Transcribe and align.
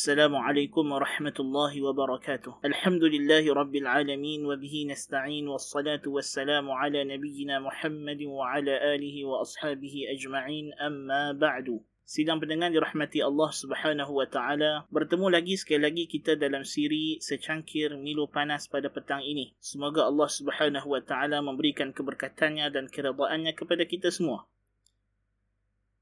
السلام 0.00 0.35
عليكم 0.35 0.91
ورحمة 0.91 1.37
الله 1.39 1.73
وبركاته 1.81 2.63
الحمد 2.65 3.03
لله 3.03 3.43
رب 3.43 3.75
العالمين 3.75 4.45
وبه 4.47 4.75
نستعين 4.87 5.47
والصلاة 5.47 6.05
والسلام 6.07 6.71
على 6.71 7.03
نبينا 7.03 7.59
محمد 7.59 8.21
وعلى 8.23 8.95
آله 8.95 9.25
وأصحابه 9.25 9.95
أجمعين 10.15 10.65
أما 10.79 11.35
بعد 11.35 11.83
Sidang 12.07 12.39
pendengar 12.39 12.71
dirahmati 12.71 13.19
Allah 13.19 13.51
Subhanahu 13.51 14.15
wa 14.15 14.27
taala. 14.31 14.87
Bertemu 14.95 15.27
lagi 15.27 15.59
sekali 15.59 15.83
lagi 15.83 16.07
kita 16.07 16.39
dalam 16.39 16.63
siri 16.63 17.19
secangkir 17.19 17.91
Milo 17.99 18.31
Panas 18.31 18.71
pada 18.71 18.87
petang 18.87 19.19
ini. 19.19 19.51
Semoga 19.59 20.07
Allah 20.07 20.31
Subhanahu 20.31 20.87
wa 20.87 21.03
taala 21.03 21.43
memberikan 21.43 21.91
keberkatannya 21.91 22.71
dan 22.71 22.87
keredaannya 22.87 23.51
kepada 23.59 23.83
kita 23.83 24.07
semua. 24.07 24.47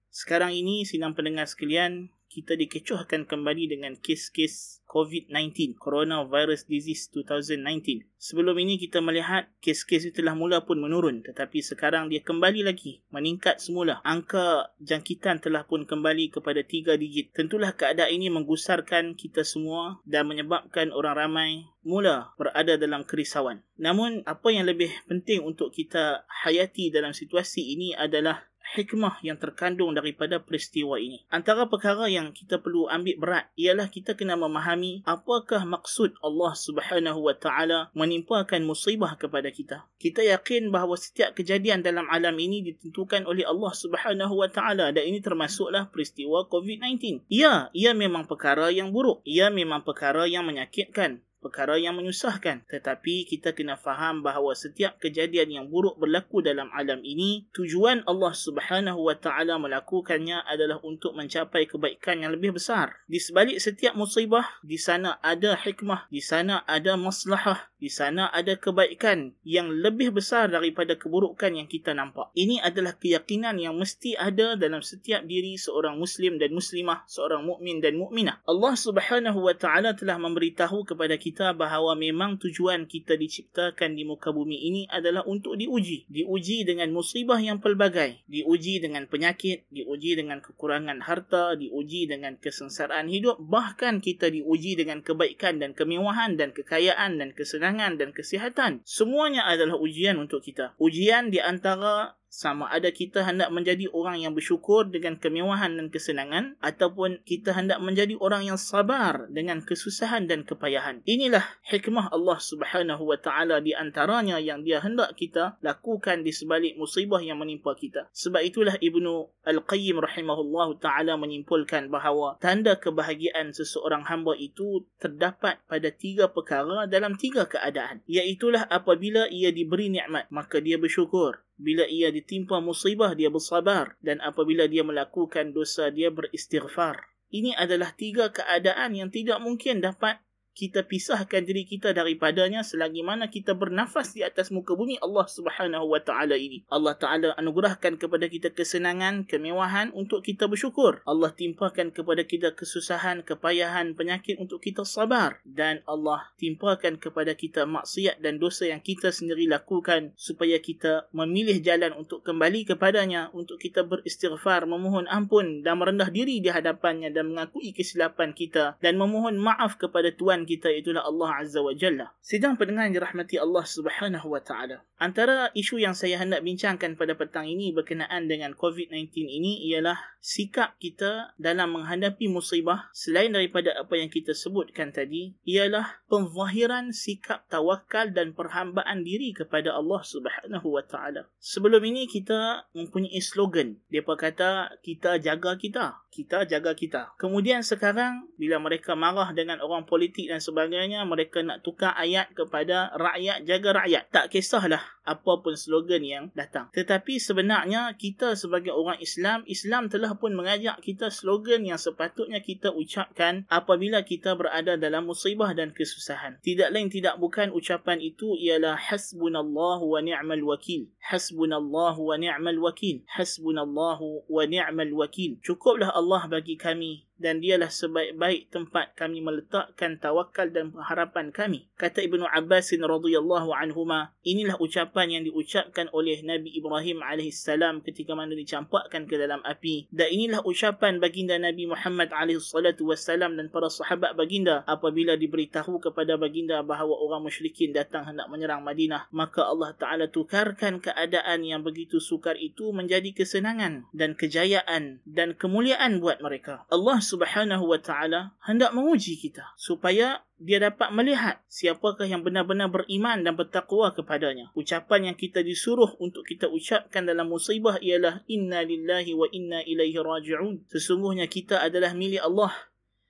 Sekarang 0.09 0.53
ini 0.53 0.85
sidang 0.85 1.13
pendengar 1.13 1.45
sekalian, 1.45 2.09
kita 2.29 2.53
dikecohkan 2.53 3.25
kembali 3.25 3.73
dengan 3.73 3.97
kes-kes 3.97 4.85
COVID-19, 4.85 5.77
Coronavirus 5.81 6.69
Disease 6.69 7.09
2019. 7.13 8.05
Sebelum 8.21 8.53
ini 8.61 8.77
kita 8.77 9.01
melihat 9.01 9.49
kes-kes 9.61 10.09
itu 10.09 10.21
telah 10.21 10.37
mula 10.37 10.65
pun 10.65 10.77
menurun 10.77 11.25
tetapi 11.25 11.61
sekarang 11.65 12.09
dia 12.09 12.21
kembali 12.21 12.69
lagi 12.69 13.01
meningkat 13.09 13.57
semula. 13.57 14.01
Angka 14.05 14.73
jangkitan 14.77 15.41
telah 15.41 15.65
pun 15.65 15.89
kembali 15.89 16.29
kepada 16.29 16.61
3 16.61 17.01
digit. 17.01 17.33
Tentulah 17.33 17.73
keadaan 17.73 18.13
ini 18.13 18.29
menggusarkan 18.29 19.17
kita 19.17 19.41
semua 19.41 19.97
dan 20.05 20.29
menyebabkan 20.29 20.93
orang 20.93 21.17
ramai 21.17 21.51
mula 21.81 22.33
berada 22.37 22.77
dalam 22.77 23.05
kerisauan. 23.05 23.65
Namun 23.81 24.21
apa 24.29 24.53
yang 24.53 24.69
lebih 24.69 24.93
penting 25.09 25.41
untuk 25.41 25.73
kita 25.73 26.29
hayati 26.45 26.93
dalam 26.93 27.13
situasi 27.13 27.73
ini 27.73 27.97
adalah 27.97 28.49
hikmah 28.77 29.21
yang 29.25 29.37
terkandung 29.41 29.97
daripada 29.97 30.37
peristiwa 30.37 31.01
ini. 31.01 31.25
Antara 31.33 31.65
perkara 31.65 32.05
yang 32.05 32.29
kita 32.35 32.61
perlu 32.61 32.85
ambil 32.85 33.15
berat 33.17 33.45
ialah 33.57 33.89
kita 33.89 34.13
kena 34.13 34.37
memahami 34.37 35.01
apakah 35.05 35.65
maksud 35.65 36.13
Allah 36.21 36.53
Subhanahu 36.53 37.25
Wa 37.25 37.35
Taala 37.37 37.79
menimpakan 37.97 38.61
musibah 38.65 39.17
kepada 39.17 39.49
kita. 39.49 39.89
Kita 39.97 40.21
yakin 40.21 40.69
bahawa 40.69 40.95
setiap 40.95 41.33
kejadian 41.33 41.81
dalam 41.81 42.05
alam 42.07 42.35
ini 42.37 42.61
ditentukan 42.61 43.25
oleh 43.25 43.43
Allah 43.45 43.73
Subhanahu 43.73 44.33
Wa 44.37 44.49
Taala 44.53 44.93
dan 44.93 45.03
ini 45.05 45.19
termasuklah 45.19 45.89
peristiwa 45.89 46.45
COVID-19. 46.47 47.25
Ya, 47.31 47.73
ia 47.73 47.91
memang 47.97 48.29
perkara 48.29 48.69
yang 48.69 48.93
buruk. 48.93 49.25
Ia 49.25 49.49
memang 49.49 49.81
perkara 49.81 50.29
yang 50.29 50.45
menyakitkan 50.45 51.21
perkara 51.39 51.79
yang 51.79 51.95
menyusahkan. 51.95 52.67
Tetapi 52.67 53.27
kita 53.27 53.55
kena 53.55 53.79
faham 53.79 54.21
bahawa 54.21 54.53
setiap 54.53 54.99
kejadian 54.99 55.49
yang 55.49 55.65
buruk 55.71 55.95
berlaku 55.97 56.43
dalam 56.43 56.67
alam 56.75 56.99
ini 57.01 57.47
tujuan 57.55 58.03
Allah 58.05 58.35
Subhanahu 58.35 59.07
wa 59.07 59.15
taala 59.15 59.55
melakukannya 59.57 60.43
adalah 60.45 60.83
untuk 60.83 61.15
mencapai 61.15 61.65
kebaikan 61.65 62.23
yang 62.23 62.35
lebih 62.35 62.59
besar. 62.59 62.99
Di 63.07 63.17
sebalik 63.17 63.57
setiap 63.57 63.95
musibah 63.95 64.45
di 64.61 64.75
sana 64.75 65.17
ada 65.23 65.55
hikmah 65.55 66.11
di 66.11 66.19
sana 66.19 66.61
ada 66.67 66.99
maslahah 66.99 67.71
di 67.79 67.87
sana 67.87 68.27
ada 68.35 68.59
kebaikan 68.59 69.31
yang 69.47 69.71
lebih 69.71 70.11
besar 70.11 70.51
daripada 70.51 70.99
keburukan 70.99 71.55
yang 71.55 71.65
kita 71.71 71.95
nampak. 71.95 72.27
Ini 72.35 72.59
adalah 72.59 72.99
keyakinan 72.99 73.55
yang 73.55 73.79
mesti 73.79 74.19
ada 74.19 74.59
dalam 74.59 74.83
setiap 74.83 75.23
diri 75.23 75.55
seorang 75.55 75.95
muslim 75.95 76.35
dan 76.35 76.51
muslimah 76.51 77.07
seorang 77.07 77.47
mukmin 77.47 77.79
dan 77.79 77.95
mukminah. 77.95 78.43
Allah 78.43 78.75
Subhanahu 78.75 79.39
wa 79.39 79.55
taala 79.55 79.95
telah 79.95 80.19
memberitahu 80.19 80.83
kepada 80.83 81.15
kita 81.15 81.28
kita 81.29 81.53
bahawa 81.53 81.93
memang 81.93 82.41
tujuan 82.41 82.89
kita 82.89 83.13
diciptakan 83.13 83.93
di 83.93 84.01
muka 84.01 84.33
bumi 84.33 84.65
ini 84.65 84.81
adalah 84.89 85.21
untuk 85.29 85.53
diuji. 85.61 86.09
Diuji 86.09 86.65
dengan 86.65 86.89
musibah 86.89 87.37
yang 87.37 87.61
pelbagai. 87.61 88.25
Diuji 88.25 88.81
dengan 88.81 89.05
penyakit, 89.05 89.69
diuji 89.69 90.17
dengan 90.17 90.41
kekurangan 90.41 91.05
harta, 91.05 91.53
diuji 91.53 92.09
dengan 92.09 92.33
kesengsaraan 92.41 93.05
hidup. 93.13 93.37
Bahkan 93.37 94.01
kita 94.01 94.33
diuji 94.33 94.73
dengan 94.73 95.05
kebaikan 95.05 95.61
dan 95.61 95.77
kemewahan 95.77 96.33
dan 96.33 96.49
kekayaan 96.49 97.21
dan 97.21 97.29
kesenangan 97.37 98.01
dan 98.01 98.09
kesihatan. 98.09 98.81
Semuanya 98.81 99.45
adalah 99.45 99.77
ujian 99.77 100.17
untuk 100.17 100.41
kita. 100.41 100.73
Ujian 100.81 101.29
di 101.29 101.37
antara 101.37 102.18
sama 102.29 102.69
ada 102.69 102.93
kita 102.93 103.25
hendak 103.25 103.49
menjadi 103.49 103.89
orang 103.89 104.21
yang 104.21 104.37
bersyukur 104.37 104.85
dengan 104.85 105.17
kemewahan 105.17 105.75
dan 105.75 105.89
kesenangan 105.89 106.55
ataupun 106.61 107.25
kita 107.25 107.57
hendak 107.57 107.81
menjadi 107.81 108.13
orang 108.21 108.45
yang 108.45 108.55
sabar 108.61 109.25
dengan 109.33 109.65
kesusahan 109.65 110.29
dan 110.29 110.45
kepayahan. 110.45 111.01
Inilah 111.09 111.41
hikmah 111.65 112.13
Allah 112.13 112.37
Subhanahu 112.37 113.09
wa 113.09 113.17
taala 113.17 113.57
di 113.59 113.73
antaranya 113.73 114.37
yang 114.37 114.61
dia 114.61 114.77
hendak 114.79 115.17
kita 115.17 115.57
lakukan 115.65 116.21
di 116.21 116.29
sebalik 116.29 116.77
musibah 116.77 117.19
yang 117.19 117.41
menimpa 117.41 117.73
kita. 117.73 118.07
Sebab 118.13 118.45
itulah 118.45 118.77
Ibnu 118.77 119.43
Al-Qayyim 119.49 119.97
rahimahullahu 119.97 120.77
taala 120.77 121.17
menyimpulkan 121.17 121.89
bahawa 121.89 122.37
tanda 122.37 122.77
kebahagiaan 122.77 123.57
seseorang 123.57 124.05
hamba 124.05 124.37
itu 124.37 124.85
terdapat 125.01 125.57
pada 125.65 125.89
tiga 125.89 126.29
perkara 126.29 126.85
dalam 126.85 127.17
tiga 127.17 127.49
keadaan. 127.49 128.05
Iaitulah 128.05 128.69
apabila 128.69 129.25
ia 129.33 129.49
diberi 129.49 129.89
nikmat 129.89 130.29
maka 130.29 130.61
dia 130.61 130.77
bersyukur 130.77 131.41
bila 131.59 131.83
ia 131.91 132.07
ditimpa 132.07 132.63
musibah 132.63 133.11
dia 133.11 133.27
bersabar 133.27 133.99
dan 133.99 134.23
apabila 134.23 134.63
dia 134.65 134.81
melakukan 134.81 135.51
dosa 135.51 135.91
dia 135.91 136.07
beristighfar. 136.07 137.03
Ini 137.29 137.53
adalah 137.59 137.93
tiga 137.93 138.31
keadaan 138.31 138.95
yang 138.95 139.11
tidak 139.11 139.37
mungkin 139.43 139.83
dapat 139.83 140.23
kita 140.59 140.83
pisahkan 140.83 141.47
diri 141.47 141.63
kita 141.63 141.95
daripadanya 141.95 142.67
selagi 142.67 142.99
mana 142.99 143.31
kita 143.31 143.55
bernafas 143.55 144.11
di 144.11 144.27
atas 144.27 144.51
muka 144.51 144.75
bumi 144.75 144.99
Allah 144.99 145.23
Subhanahu 145.23 145.87
wa 145.87 146.03
taala 146.03 146.35
ini. 146.35 146.67
Allah 146.67 146.99
Taala 146.99 147.31
anugerahkan 147.39 147.95
kepada 147.95 148.27
kita 148.27 148.51
kesenangan, 148.51 149.23
kemewahan 149.23 149.95
untuk 149.95 150.19
kita 150.19 150.51
bersyukur. 150.51 150.99
Allah 151.07 151.31
timpakan 151.31 151.95
kepada 151.95 152.27
kita 152.27 152.51
kesusahan, 152.59 153.23
kepayahan, 153.23 153.95
penyakit 153.95 154.35
untuk 154.35 154.59
kita 154.59 154.83
sabar 154.83 155.39
dan 155.47 155.79
Allah 155.87 156.27
timpakan 156.35 156.99
kepada 156.99 157.39
kita 157.39 157.63
maksiat 157.63 158.19
dan 158.19 158.35
dosa 158.35 158.67
yang 158.67 158.83
kita 158.83 159.15
sendiri 159.15 159.47
lakukan 159.47 160.11
supaya 160.19 160.59
kita 160.59 161.07
memilih 161.15 161.63
jalan 161.63 161.95
untuk 161.95 162.19
kembali 162.27 162.67
kepadanya 162.75 163.31
untuk 163.31 163.63
kita 163.63 163.87
beristighfar, 163.87 164.67
memohon 164.67 165.07
ampun 165.07 165.63
dan 165.63 165.79
merendah 165.79 166.11
diri 166.11 166.43
di 166.43 166.51
hadapannya 166.51 167.15
dan 167.15 167.31
mengakui 167.31 167.71
kesilapan 167.71 168.35
kita 168.35 168.75
dan 168.83 168.99
memohon 168.99 169.39
maaf 169.39 169.79
kepada 169.79 170.11
Tuhan 170.11 170.48
kita 170.49 170.73
itulah 170.73 171.05
Allah 171.05 171.45
Azza 171.45 171.61
wa 171.61 171.69
Jalla. 171.77 172.09
Sidang 172.25 172.57
pendengar 172.57 172.89
yang 172.89 172.97
dirahmati 172.97 173.37
Allah 173.37 173.61
Subhanahu 173.61 174.33
wa 174.33 174.41
taala. 174.41 174.81
Antara 174.97 175.53
isu 175.53 175.77
yang 175.77 175.93
saya 175.93 176.17
hendak 176.17 176.41
bincangkan 176.41 176.97
pada 176.97 177.13
petang 177.13 177.45
ini 177.45 177.69
berkenaan 177.69 178.25
dengan 178.25 178.57
COVID-19 178.57 179.13
ini 179.29 179.69
ialah 179.69 180.01
sikap 180.19 180.75
kita 180.77 181.33
dalam 181.39 181.79
menghadapi 181.79 182.27
musibah 182.27 182.91
selain 182.91 183.31
daripada 183.31 183.75
apa 183.79 183.95
yang 183.95 184.11
kita 184.11 184.35
sebutkan 184.35 184.91
tadi 184.91 185.35
ialah 185.47 186.03
pemzahiran 186.11 186.91
sikap 186.91 187.47
tawakal 187.47 188.11
dan 188.11 188.35
perhambaan 188.35 189.03
diri 189.03 189.31
kepada 189.31 189.75
Allah 189.75 190.03
Subhanahu 190.03 190.67
wa 190.75 190.83
taala. 190.83 191.27
Sebelum 191.39 191.81
ini 191.87 192.05
kita 192.05 192.67
mempunyai 192.75 193.19
slogan. 193.23 193.79
Depa 193.87 194.19
kata 194.19 194.79
kita 194.83 195.17
jaga 195.23 195.55
kita, 195.55 196.03
kita 196.11 196.43
jaga 196.45 196.71
kita. 196.75 197.15
Kemudian 197.15 197.63
sekarang 197.63 198.27
bila 198.35 198.59
mereka 198.59 198.93
marah 198.93 199.31
dengan 199.31 199.63
orang 199.63 199.87
politik 199.87 200.27
dan 200.27 200.43
sebagainya 200.43 201.03
mereka 201.07 201.39
nak 201.41 201.63
tukar 201.63 201.95
ayat 201.95 202.31
kepada 202.35 202.91
rakyat 202.95 203.47
jaga 203.47 203.69
rakyat 203.83 204.03
tak 204.11 204.25
kisahlah 204.31 204.81
apa 205.05 205.31
pun 205.41 205.57
slogan 205.57 206.05
yang 206.05 206.25
datang 206.37 206.69
tetapi 206.69 207.17
sebenarnya 207.17 207.93
kita 207.97 208.37
sebagai 208.37 208.71
orang 208.71 209.01
Islam 209.01 209.41
Islam 209.49 209.89
telah 209.89 210.08
pun 210.15 210.31
mengajak 210.33 210.79
kita 210.79 211.11
slogan 211.11 211.67
yang 211.67 211.77
sepatutnya 211.77 212.39
kita 212.39 212.71
ucapkan 212.71 213.43
apabila 213.51 214.05
kita 214.07 214.33
berada 214.33 214.79
dalam 214.79 215.09
musibah 215.09 215.51
dan 215.51 215.75
kesusahan. 215.75 216.39
Tidak 216.39 216.71
lain 216.71 216.87
tidak 216.87 217.19
bukan 217.19 217.51
ucapan 217.51 217.99
itu 217.99 218.37
ialah 218.39 218.79
hasbunallahu 218.79 219.83
wa 219.83 219.99
ni'mal 219.99 220.45
wakil. 220.45 220.87
Hasbunallahu 221.03 221.99
wa 221.99 222.15
ni'mal 222.15 222.61
wakil. 222.61 223.03
Hasbunallahu 223.11 224.29
wa 224.31 224.43
ni'mal 224.47 224.93
wakil. 224.95 225.41
Cukuplah 225.43 225.91
Allah 225.91 226.25
bagi 226.31 226.55
kami 226.55 227.08
dan 227.19 227.43
dialah 227.43 227.67
sebaik-baik 227.67 228.49
tempat 228.49 228.95
kami 228.95 229.19
meletakkan 229.19 229.99
tawakal 229.99 230.47
dan 230.49 230.71
harapan 230.79 231.29
kami. 231.35 231.67
Kata 231.75 231.99
Ibnu 231.99 232.25
Abbas 232.25 232.71
radhiyallahu 232.71 233.51
anhuma, 233.51 234.15
inilah 234.23 234.55
ucapan 234.57 235.19
yang 235.19 235.23
diucapkan 235.27 235.91
oleh 235.91 236.23
Nabi 236.23 236.55
Ibrahim 236.55 237.03
alaihissalam 237.03 237.83
ketika 237.83 238.15
mana 238.15 238.31
dicampakkan 238.33 239.05
ke 239.05 239.19
dalam 239.19 239.43
api. 239.43 239.91
Dan 239.91 240.09
inilah 240.15 240.41
ucapan 240.47 241.03
baginda 241.03 241.35
Nabi 241.35 241.67
Muhammad 241.67 242.09
alaihissalatu 242.15 242.87
wassalam 242.87 243.35
dan 243.35 243.51
para 243.51 243.67
sahabat 243.67 244.15
baginda 244.15 244.63
apabila 244.65 245.19
diberitahu 245.19 245.83
kepada 245.83 246.15
baginda 246.15 246.63
bahawa 246.63 246.95
orang 246.95 247.27
musyrikin 247.27 247.75
datang 247.75 248.07
hendak 248.07 248.31
menyerang 248.31 248.63
Madinah, 248.63 249.11
maka 249.11 249.43
Allah 249.43 249.75
Taala 249.75 250.07
tukarkan 250.07 250.79
keadaan 250.79 251.43
yang 251.43 251.61
begitu 251.61 251.99
sukar 251.99 252.39
itu 252.39 252.71
menjadi 252.71 253.11
kesenangan 253.11 253.91
dan 253.91 254.15
kejayaan 254.15 255.03
dan 255.03 255.35
kemuliaan 255.35 255.99
buat 255.99 256.23
mereka. 256.23 256.63
Allah 256.71 257.01
Subhanahu 257.09 257.65
wa 257.65 257.81
taala 257.81 258.37
hendak 258.45 258.69
menguji 258.77 259.17
kita 259.17 259.57
supaya 259.57 260.21
dia 260.37 260.61
dapat 260.61 260.93
melihat 260.93 261.41
siapakah 261.49 262.05
yang 262.05 262.21
benar-benar 262.21 262.69
beriman 262.69 263.25
dan 263.25 263.33
bertakwa 263.33 263.91
kepadanya. 263.91 264.53
Ucapan 264.53 265.11
yang 265.11 265.17
kita 265.17 265.41
disuruh 265.41 265.97
untuk 265.97 266.23
kita 266.23 266.47
ucapkan 266.47 267.03
dalam 267.03 267.27
musibah 267.27 267.81
ialah 267.81 268.21
inna 268.29 268.61
lillahi 268.63 269.11
wa 269.17 269.27
inna 269.33 269.65
ilaihi 269.65 269.99
raji'un. 269.99 270.69
Sesungguhnya 270.71 271.27
kita 271.27 271.59
adalah 271.59 271.91
milik 271.91 272.23
Allah 272.23 272.53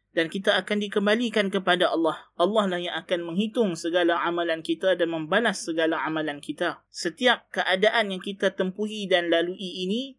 dan 0.10 0.28
kita 0.28 0.58
akan 0.58 0.84
dikembalikan 0.84 1.54
kepada 1.54 1.94
Allah. 1.94 2.18
Allah 2.36 2.66
lah 2.66 2.80
yang 2.82 2.96
akan 2.98 3.30
menghitung 3.30 3.78
segala 3.78 4.20
amalan 4.26 4.66
kita 4.66 4.98
dan 4.98 5.14
membalas 5.14 5.64
segala 5.64 6.02
amalan 6.04 6.42
kita. 6.42 6.82
Setiap 6.90 7.48
keadaan 7.54 8.12
yang 8.12 8.20
kita 8.20 8.52
tempuhi 8.52 9.06
dan 9.06 9.30
lalui 9.30 9.56
ini 9.86 10.19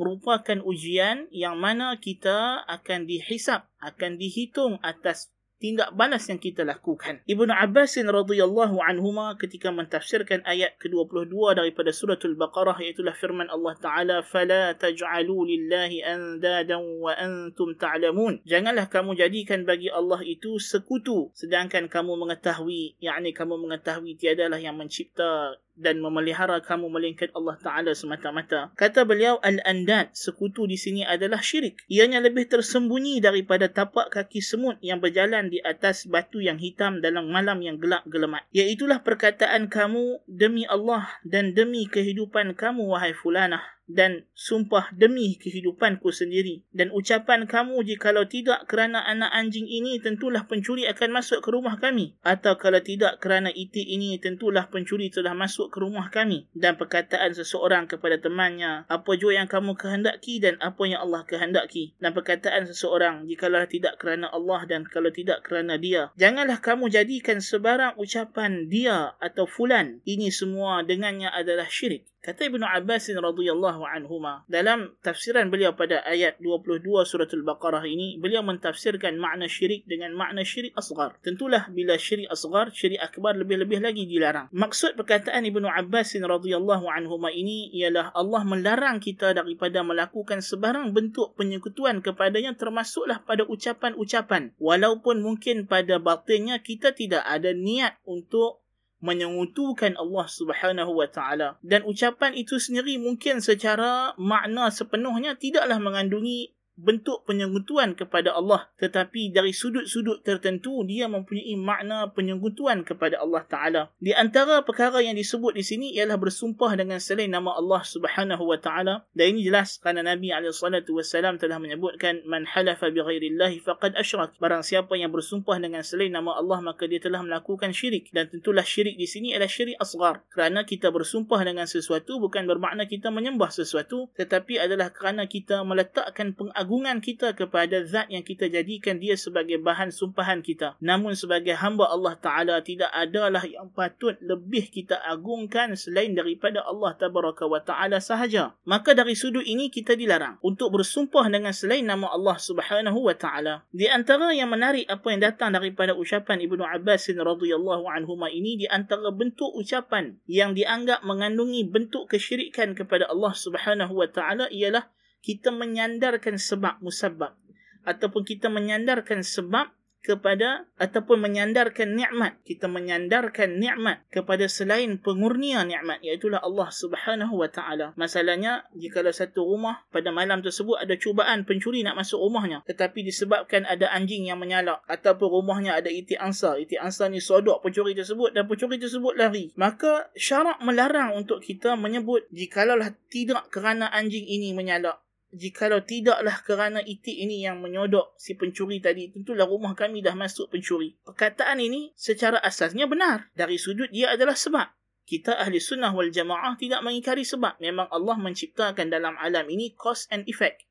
merupakan 0.00 0.64
ujian 0.64 1.28
yang 1.28 1.60
mana 1.60 2.00
kita 2.00 2.64
akan 2.64 3.04
dihisap, 3.04 3.68
akan 3.84 4.16
dihitung 4.16 4.80
atas 4.80 5.28
tindak 5.60 5.92
balas 5.92 6.24
yang 6.32 6.40
kita 6.40 6.64
lakukan. 6.64 7.20
Ibnu 7.28 7.52
Abbas 7.52 8.00
radhiyallahu 8.00 8.80
anhuma 8.80 9.36
ketika 9.36 9.68
mentafsirkan 9.68 10.40
ayat 10.48 10.80
ke-22 10.80 11.36
daripada 11.52 11.92
suratul 11.92 12.34
Baqarah 12.34 12.80
iaitu 12.80 13.04
firman 13.12 13.52
Allah 13.52 13.76
Taala 13.76 14.16
fala 14.24 14.72
taj'alu 14.72 15.36
lillahi 15.44 16.00
andadan 16.00 16.80
wa 16.80 17.12
antum 17.12 17.76
ta'lamun. 17.76 18.40
Janganlah 18.48 18.88
kamu 18.88 19.20
jadikan 19.20 19.68
bagi 19.68 19.92
Allah 19.92 20.24
itu 20.24 20.56
sekutu 20.56 21.28
sedangkan 21.36 21.92
kamu 21.92 22.16
mengetahui 22.16 22.96
yakni 22.96 23.36
kamu 23.36 23.60
mengetahui 23.60 24.16
tiadalah 24.16 24.56
yang 24.56 24.80
mencipta 24.80 25.60
dan 25.76 26.02
memelihara 26.02 26.60
kamu 26.60 26.90
melainkan 26.90 27.30
Allah 27.32 27.56
Ta'ala 27.58 27.92
semata-mata. 27.94 28.70
Kata 28.74 29.06
beliau, 29.08 29.38
Al-Andad, 29.40 30.12
sekutu 30.12 30.68
di 30.68 30.76
sini 30.76 31.02
adalah 31.06 31.40
syirik. 31.40 31.80
Ianya 31.86 32.20
lebih 32.20 32.46
tersembunyi 32.50 33.22
daripada 33.22 33.70
tapak 33.70 34.12
kaki 34.12 34.44
semut 34.44 34.76
yang 34.84 35.00
berjalan 35.00 35.48
di 35.48 35.62
atas 35.62 36.04
batu 36.06 36.42
yang 36.42 36.60
hitam 36.60 37.00
dalam 37.00 37.30
malam 37.32 37.62
yang 37.64 37.80
gelap 37.80 38.04
gelemat. 38.06 38.44
Iaitulah 38.52 39.00
perkataan 39.00 39.72
kamu 39.72 40.24
demi 40.28 40.68
Allah 40.68 41.08
dan 41.24 41.56
demi 41.56 41.88
kehidupan 41.88 42.58
kamu, 42.58 42.90
wahai 42.90 43.16
fulanah 43.16 43.79
dan 43.90 44.24
sumpah 44.34 44.94
demi 44.94 45.36
kehidupanku 45.36 46.14
sendiri. 46.14 46.62
Dan 46.70 46.94
ucapan 46.94 47.44
kamu 47.44 47.82
jikalau 47.82 48.26
tidak 48.26 48.66
kerana 48.70 49.02
anak 49.02 49.30
anjing 49.34 49.66
ini 49.66 49.98
tentulah 49.98 50.46
pencuri 50.46 50.86
akan 50.86 51.10
masuk 51.20 51.42
ke 51.42 51.48
rumah 51.50 51.76
kami. 51.76 52.14
Atau 52.22 52.56
kalau 52.56 52.78
tidak 52.78 53.18
kerana 53.18 53.50
itik 53.50 53.84
ini 53.84 54.16
tentulah 54.22 54.70
pencuri 54.70 55.10
telah 55.10 55.34
masuk 55.34 55.74
ke 55.74 55.78
rumah 55.82 56.08
kami. 56.08 56.46
Dan 56.54 56.78
perkataan 56.78 57.34
seseorang 57.34 57.90
kepada 57.90 58.22
temannya, 58.22 58.86
apa 58.86 59.10
jua 59.18 59.42
yang 59.42 59.48
kamu 59.50 59.74
kehendaki 59.74 60.38
dan 60.38 60.56
apa 60.62 60.82
yang 60.86 61.02
Allah 61.02 61.26
kehendaki. 61.26 61.94
Dan 61.98 62.14
perkataan 62.14 62.66
seseorang, 62.66 63.26
jikalau 63.26 63.62
tidak 63.66 63.98
kerana 63.98 64.30
Allah 64.30 64.64
dan 64.66 64.86
kalau 64.86 65.10
tidak 65.10 65.42
kerana 65.46 65.76
dia. 65.76 66.14
Janganlah 66.18 66.62
kamu 66.62 66.90
jadikan 66.90 67.38
sebarang 67.42 67.98
ucapan 67.98 68.70
dia 68.70 69.14
atau 69.18 69.46
fulan. 69.46 70.02
Ini 70.06 70.30
semua 70.34 70.82
dengannya 70.82 71.30
adalah 71.30 71.66
syirik. 71.70 72.09
Kata 72.20 72.44
Ibnu 72.44 72.60
Abbas 72.60 73.08
radhiyallahu 73.08 73.80
anhuma 73.80 74.44
dalam 74.44 74.92
tafsiran 75.00 75.48
beliau 75.48 75.72
pada 75.72 76.04
ayat 76.04 76.36
22 76.36 76.84
surah 77.08 77.24
Al-Baqarah 77.24 77.80
ini 77.88 78.20
beliau 78.20 78.44
mentafsirkan 78.44 79.16
makna 79.16 79.48
syirik 79.48 79.88
dengan 79.88 80.12
makna 80.12 80.44
syirik 80.44 80.76
asgar. 80.76 81.16
Tentulah 81.24 81.72
bila 81.72 81.96
syirik 81.96 82.28
asgar, 82.28 82.76
syirik 82.76 83.00
akbar 83.00 83.40
lebih-lebih 83.40 83.80
lagi 83.80 84.04
dilarang. 84.04 84.52
Maksud 84.52 85.00
perkataan 85.00 85.48
Ibnu 85.48 85.64
Abbas 85.64 86.12
radhiyallahu 86.12 86.92
anhuma 86.92 87.32
ini 87.32 87.72
ialah 87.72 88.12
Allah 88.12 88.44
melarang 88.44 89.00
kita 89.00 89.32
daripada 89.32 89.80
melakukan 89.80 90.44
sebarang 90.44 90.92
bentuk 90.92 91.32
penyekutuan 91.40 92.04
kepadanya 92.04 92.52
termasuklah 92.52 93.24
pada 93.24 93.48
ucapan-ucapan. 93.48 94.52
Walaupun 94.60 95.24
mungkin 95.24 95.64
pada 95.64 95.96
batinnya 95.96 96.60
kita 96.60 96.92
tidak 96.92 97.24
ada 97.24 97.56
niat 97.56 97.96
untuk 98.04 98.59
menyengutukan 99.00 99.96
Allah 99.96 100.26
Subhanahu 100.28 100.92
wa 100.92 101.08
taala. 101.08 101.56
Dan 101.64 101.84
ucapan 101.88 102.36
itu 102.36 102.60
sendiri 102.60 103.00
mungkin 103.00 103.40
secara 103.40 104.12
makna 104.20 104.68
sepenuhnya 104.68 105.34
tidaklah 105.36 105.80
mengandungi 105.80 106.52
bentuk 106.80 107.28
penyekutuan 107.28 107.92
kepada 107.92 108.32
Allah. 108.32 108.66
Tetapi 108.80 109.30
dari 109.36 109.52
sudut-sudut 109.52 110.24
tertentu 110.24 110.80
dia 110.88 111.06
mempunyai 111.06 111.54
makna 111.60 112.08
penyekutuan 112.08 112.82
kepada 112.82 113.20
Allah 113.20 113.44
taala. 113.44 113.82
Di 114.00 114.16
antara 114.16 114.64
perkara 114.64 115.04
yang 115.04 115.14
disebut 115.14 115.52
di 115.52 115.64
sini 115.64 115.86
ialah 115.94 116.16
bersumpah 116.16 116.72
dengan 116.74 116.96
selain 116.96 117.28
nama 117.28 117.52
Allah 117.52 117.84
Subhanahu 117.84 118.48
wa 118.48 118.56
taala. 118.56 119.04
Dan 119.12 119.36
ini 119.36 119.44
jelas 119.46 119.76
kerana 119.76 120.00
Nabi 120.00 120.32
alaihi 120.32 120.56
salatu 120.56 120.96
wasallam 120.96 121.36
telah 121.36 121.60
menyebutkan 121.60 122.24
man 122.24 122.48
halafa 122.48 122.88
bighairillahi 122.88 123.60
faqad 123.60 123.94
asyrak. 124.00 124.32
Barang 124.40 124.64
siapa 124.64 124.96
yang 124.96 125.12
bersumpah 125.12 125.60
dengan 125.60 125.84
selain 125.84 126.16
nama 126.16 126.32
Allah 126.40 126.64
maka 126.64 126.88
dia 126.88 126.98
telah 126.98 127.20
melakukan 127.20 127.76
syirik. 127.76 128.08
Dan 128.10 128.32
tentulah 128.32 128.64
syirik 128.64 128.96
di 128.96 129.04
sini 129.04 129.36
adalah 129.36 129.52
syirik 129.52 129.76
asgar 129.76 130.24
kerana 130.32 130.64
kita 130.64 130.88
bersumpah 130.88 131.42
dengan 131.44 131.66
sesuatu 131.66 132.22
bukan 132.22 132.46
bermakna 132.46 132.86
kita 132.86 133.10
menyembah 133.10 133.50
sesuatu 133.50 134.08
tetapi 134.14 134.62
adalah 134.62 134.94
kerana 134.94 135.26
kita 135.26 135.60
meletakkan 135.66 136.32
pengagungan 136.32 136.69
agungan 136.70 137.02
kita 137.02 137.34
kepada 137.34 137.82
zat 137.82 138.06
yang 138.14 138.22
kita 138.22 138.46
jadikan 138.46 139.02
dia 139.02 139.18
sebagai 139.18 139.58
bahan 139.58 139.90
sumpahan 139.90 140.38
kita. 140.38 140.78
Namun 140.78 141.18
sebagai 141.18 141.58
hamba 141.58 141.90
Allah 141.90 142.14
Ta'ala 142.14 142.62
tidak 142.62 142.94
adalah 142.94 143.42
yang 143.42 143.74
patut 143.74 144.14
lebih 144.22 144.70
kita 144.70 144.94
agungkan 145.02 145.74
selain 145.74 146.14
daripada 146.14 146.62
Allah 146.62 146.94
Tabaraka 146.94 147.50
wa 147.50 147.58
Ta'ala 147.58 147.98
sahaja. 147.98 148.54
Maka 148.62 148.94
dari 148.94 149.18
sudut 149.18 149.42
ini 149.42 149.66
kita 149.66 149.98
dilarang 149.98 150.38
untuk 150.46 150.70
bersumpah 150.78 151.26
dengan 151.26 151.50
selain 151.50 151.82
nama 151.82 152.06
Allah 152.14 152.38
Subhanahu 152.38 153.02
wa 153.02 153.18
Ta'ala. 153.18 153.66
Di 153.74 153.90
antara 153.90 154.30
yang 154.30 154.54
menarik 154.54 154.86
apa 154.86 155.10
yang 155.10 155.26
datang 155.26 155.50
daripada 155.50 155.98
ucapan 155.98 156.38
Ibnu 156.38 156.62
Abbas 156.62 157.10
radhiyallahu 157.10 157.90
anhuma 157.90 158.30
ini 158.30 158.62
di 158.62 158.70
antara 158.70 159.10
bentuk 159.10 159.50
ucapan 159.58 160.22
yang 160.30 160.54
dianggap 160.54 161.02
mengandungi 161.02 161.66
bentuk 161.66 162.06
kesyirikan 162.14 162.78
kepada 162.78 163.10
Allah 163.10 163.34
Subhanahu 163.34 163.98
wa 163.98 164.06
Ta'ala 164.06 164.46
ialah 164.54 164.86
kita 165.20 165.52
menyandarkan 165.52 166.40
sebab 166.40 166.80
musabab. 166.80 167.36
Ataupun 167.84 168.24
kita 168.28 168.52
menyandarkan 168.52 169.24
sebab 169.24 169.72
kepada 170.00 170.64
ataupun 170.80 171.20
menyandarkan 171.20 171.92
nikmat. 171.92 172.40
Kita 172.44 172.66
menyandarkan 172.66 173.60
nikmat 173.60 174.00
kepada 174.08 174.48
selain 174.48 174.96
pengurnia 174.96 175.62
nikmat 175.64 176.00
iaitu 176.00 176.32
Allah 176.32 176.68
Subhanahu 176.72 177.36
wa 177.36 177.48
taala. 177.52 177.92
Masalahnya 178.00 178.64
jika 178.72 179.04
satu 179.12 179.44
rumah 179.44 179.84
pada 179.92 180.08
malam 180.08 180.40
tersebut 180.40 180.80
ada 180.80 180.96
cubaan 180.96 181.44
pencuri 181.44 181.84
nak 181.84 182.00
masuk 182.00 182.20
rumahnya. 182.20 182.64
Tetapi 182.64 183.04
disebabkan 183.04 183.68
ada 183.68 183.92
anjing 183.92 184.28
yang 184.28 184.40
menyalak 184.40 184.80
ataupun 184.88 185.28
rumahnya 185.28 185.76
ada 185.76 185.92
iti 185.92 186.16
angsa. 186.16 186.56
Iti 186.56 186.80
angsa 186.80 187.12
ni 187.12 187.20
sodok 187.20 187.60
pencuri 187.60 187.92
tersebut 187.92 188.32
dan 188.32 188.48
pencuri 188.48 188.80
tersebut 188.80 189.16
lari. 189.16 189.52
Maka 189.60 190.08
syarak 190.16 190.64
melarang 190.64 191.12
untuk 191.16 191.44
kita 191.44 191.76
menyebut 191.76 192.24
jikalau 192.32 192.80
tidak 193.12 193.52
kerana 193.52 193.92
anjing 193.92 194.24
ini 194.24 194.56
menyalak 194.56 195.02
jikalau 195.30 195.82
tidaklah 195.86 196.42
kerana 196.42 196.80
itik 196.82 197.14
ini 197.14 197.46
yang 197.46 197.62
menyodok 197.62 198.18
si 198.18 198.34
pencuri 198.34 198.82
tadi, 198.82 199.10
tentulah 199.14 199.46
rumah 199.46 199.78
kami 199.78 200.02
dah 200.02 200.14
masuk 200.18 200.50
pencuri. 200.50 200.98
Perkataan 201.06 201.62
ini 201.62 201.94
secara 201.94 202.42
asasnya 202.42 202.90
benar. 202.90 203.30
Dari 203.34 203.56
sudut 203.56 203.90
dia 203.94 204.10
adalah 204.14 204.34
sebab. 204.34 204.66
Kita 205.06 205.38
ahli 205.38 205.58
sunnah 205.58 205.90
wal 205.90 206.10
jamaah 206.10 206.54
tidak 206.54 206.82
mengikari 206.86 207.26
sebab. 207.26 207.58
Memang 207.58 207.90
Allah 207.90 208.14
menciptakan 208.18 208.90
dalam 208.90 209.18
alam 209.18 209.46
ini 209.50 209.74
cause 209.74 210.06
and 210.10 210.26
effect. 210.30 210.66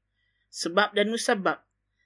Sebab 0.51 0.95
dan 0.95 1.12
musabab. 1.12 1.63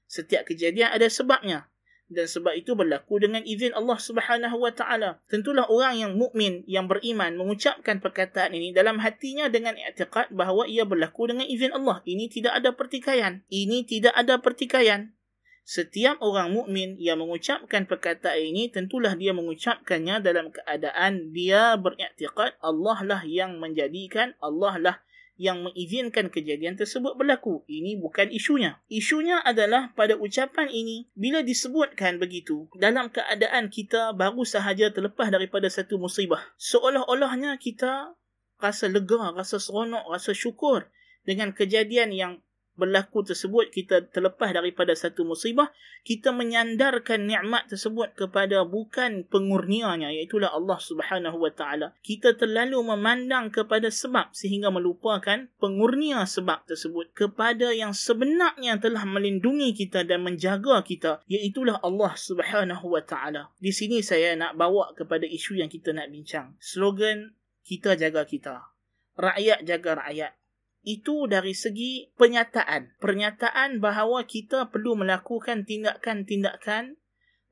Setiap 0.09 0.45
kejadian 0.45 0.93
ada 0.93 1.09
sebabnya 1.09 1.72
dan 2.11 2.27
sebab 2.27 2.53
itu 2.53 2.75
berlaku 2.75 3.23
dengan 3.23 3.41
izin 3.41 3.71
Allah 3.73 3.97
Subhanahu 3.97 4.59
wa 4.59 4.71
taala. 4.75 5.23
Tentulah 5.31 5.65
orang 5.71 5.97
yang 5.97 6.13
mukmin 6.19 6.61
yang 6.67 6.85
beriman 6.85 7.33
mengucapkan 7.39 8.03
perkataan 8.03 8.53
ini 8.53 8.75
dalam 8.75 8.99
hatinya 8.99 9.47
dengan 9.47 9.73
i'tiqad 9.79 10.31
bahawa 10.35 10.67
ia 10.69 10.83
berlaku 10.83 11.31
dengan 11.31 11.47
izin 11.47 11.71
Allah. 11.71 12.03
Ini 12.03 12.29
tidak 12.29 12.53
ada 12.59 12.75
pertikaian. 12.75 13.41
Ini 13.47 13.87
tidak 13.87 14.13
ada 14.13 14.37
pertikaian. 14.39 15.15
Setiap 15.63 16.19
orang 16.19 16.51
mukmin 16.51 16.99
yang 16.99 17.23
mengucapkan 17.23 17.87
perkataan 17.87 18.35
ini 18.35 18.67
tentulah 18.67 19.15
dia 19.15 19.31
mengucapkannya 19.31 20.19
dalam 20.19 20.51
keadaan 20.51 21.31
dia 21.31 21.79
beriktikad 21.79 22.59
Allah 22.59 22.99
lah 23.07 23.21
yang 23.23 23.63
menjadikan 23.63 24.35
Allah 24.43 24.75
lah 24.75 24.95
yang 25.33 25.65
mengizinkan 25.65 26.29
kejadian 26.29 26.77
tersebut 26.77 27.17
berlaku. 27.17 27.65
Ini 27.65 27.97
bukan 27.97 28.29
isunya. 28.29 28.77
Isunya 28.85 29.41
adalah 29.41 29.89
pada 29.97 30.13
ucapan 30.13 30.69
ini, 30.69 31.09
bila 31.17 31.41
disebutkan 31.41 32.21
begitu, 32.21 32.69
dalam 32.77 33.09
keadaan 33.09 33.73
kita 33.73 34.13
baru 34.13 34.45
sahaja 34.45 34.93
terlepas 34.93 35.33
daripada 35.33 35.65
satu 35.71 35.97
musibah. 35.97 36.53
Seolah-olahnya 36.61 37.57
kita 37.57 38.13
rasa 38.61 38.85
lega, 38.87 39.33
rasa 39.33 39.57
seronok, 39.57 40.05
rasa 40.13 40.31
syukur 40.37 40.87
dengan 41.23 41.55
kejadian 41.55 42.11
yang 42.11 42.33
berlaku 42.73 43.21
tersebut 43.21 43.69
kita 43.69 44.09
terlepas 44.09 44.49
daripada 44.49 44.97
satu 44.97 45.21
musibah 45.21 45.69
kita 46.03 46.33
menyandarkan 46.35 47.23
nikmat 47.23 47.69
tersebut 47.71 48.17
kepada 48.17 48.65
bukan 48.67 49.23
pengurnianya 49.29 50.11
iaitu 50.11 50.41
Allah 50.43 50.75
Subhanahu 50.81 51.39
wa 51.39 51.51
taala. 51.53 51.95
Kita 52.03 52.35
terlalu 52.35 52.81
memandang 52.83 53.53
kepada 53.53 53.87
sebab 53.87 54.33
sehingga 54.35 54.73
melupakan 54.73 55.47
pengurnia 55.61 56.27
sebab 56.27 56.67
tersebut 56.67 57.15
kepada 57.15 57.71
yang 57.71 57.95
sebenarnya 57.95 58.81
telah 58.81 59.07
melindungi 59.07 59.71
kita 59.71 60.03
dan 60.03 60.25
menjaga 60.25 60.83
kita 60.83 61.23
iaitu 61.31 61.63
Allah 61.63 62.13
Subhanahu 62.19 62.91
wa 62.91 63.01
taala. 63.05 63.53
Di 63.61 63.71
sini 63.71 64.03
saya 64.03 64.35
nak 64.35 64.59
bawa 64.59 64.91
kepada 64.97 65.23
isu 65.23 65.61
yang 65.63 65.71
kita 65.71 65.95
nak 65.95 66.11
bincang. 66.11 66.59
Slogan 66.59 67.37
kita 67.63 67.95
jaga 67.95 68.27
kita. 68.27 68.75
Rakyat 69.15 69.63
jaga 69.63 70.03
rakyat 70.03 70.42
Itu 70.83 71.31
dari 71.31 71.55
segi 71.55 72.11
penyataan. 72.19 72.99
Pernyataan 72.99 73.79
bahawa 73.79 74.27
kita 74.27 74.67
perlu 74.67 74.99
melakukan 74.99 75.63
tindakan-tindakan, 75.63 76.99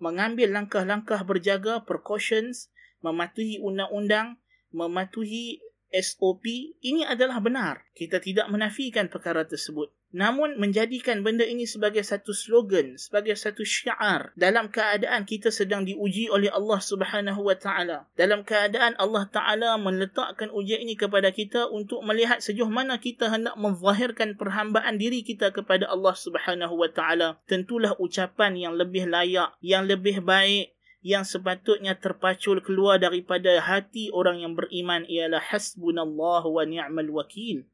mengambil 0.03 0.51
langkah-langkah 0.51 1.23
berjaga, 1.23 1.87
precautions, 1.87 2.67
mematuhi 2.99 3.63
undang-undang, 3.63 4.35
mematuhi 4.75 5.63
SOP, 5.91 6.43
ini 6.83 7.03
adalah 7.07 7.39
benar. 7.43 7.87
Kita 7.95 8.19
tidak 8.23 8.47
menafikan 8.47 9.11
perkara 9.11 9.43
tersebut. 9.43 9.91
Namun 10.11 10.59
menjadikan 10.59 11.23
benda 11.23 11.47
ini 11.47 11.63
sebagai 11.63 12.03
satu 12.03 12.35
slogan, 12.35 12.99
sebagai 12.99 13.35
satu 13.39 13.63
syiar 13.63 14.35
dalam 14.35 14.67
keadaan 14.67 15.23
kita 15.23 15.47
sedang 15.47 15.87
diuji 15.87 16.27
oleh 16.27 16.51
Allah 16.51 16.83
Subhanahu 16.83 17.47
wa 17.47 17.55
taala. 17.55 18.11
Dalam 18.19 18.43
keadaan 18.43 18.99
Allah 18.99 19.31
taala 19.31 19.79
meletakkan 19.79 20.51
ujian 20.51 20.83
ini 20.83 20.99
kepada 20.99 21.31
kita 21.31 21.71
untuk 21.71 22.03
melihat 22.03 22.43
sejauh 22.43 22.67
mana 22.67 22.99
kita 22.99 23.31
hendak 23.31 23.55
menzahirkan 23.55 24.35
perhambaan 24.35 24.99
diri 24.99 25.23
kita 25.23 25.55
kepada 25.55 25.87
Allah 25.87 26.15
Subhanahu 26.15 26.75
wa 26.75 26.91
taala. 26.91 27.39
Tentulah 27.47 27.95
ucapan 27.95 28.59
yang 28.59 28.75
lebih 28.75 29.07
layak, 29.07 29.55
yang 29.63 29.87
lebih 29.87 30.19
baik 30.19 30.75
yang 31.01 31.25
sepatutnya 31.25 31.97
terpacul 31.97 32.61
keluar 32.61 33.01
daripada 33.01 33.57
hati 33.57 34.13
orang 34.13 34.45
yang 34.45 34.53
beriman 34.53 35.01
ialah 35.09 35.41
hasbunallahu 35.41 36.53
wa 36.53 36.61
ni'mal 36.61 37.09
wakil. 37.09 37.65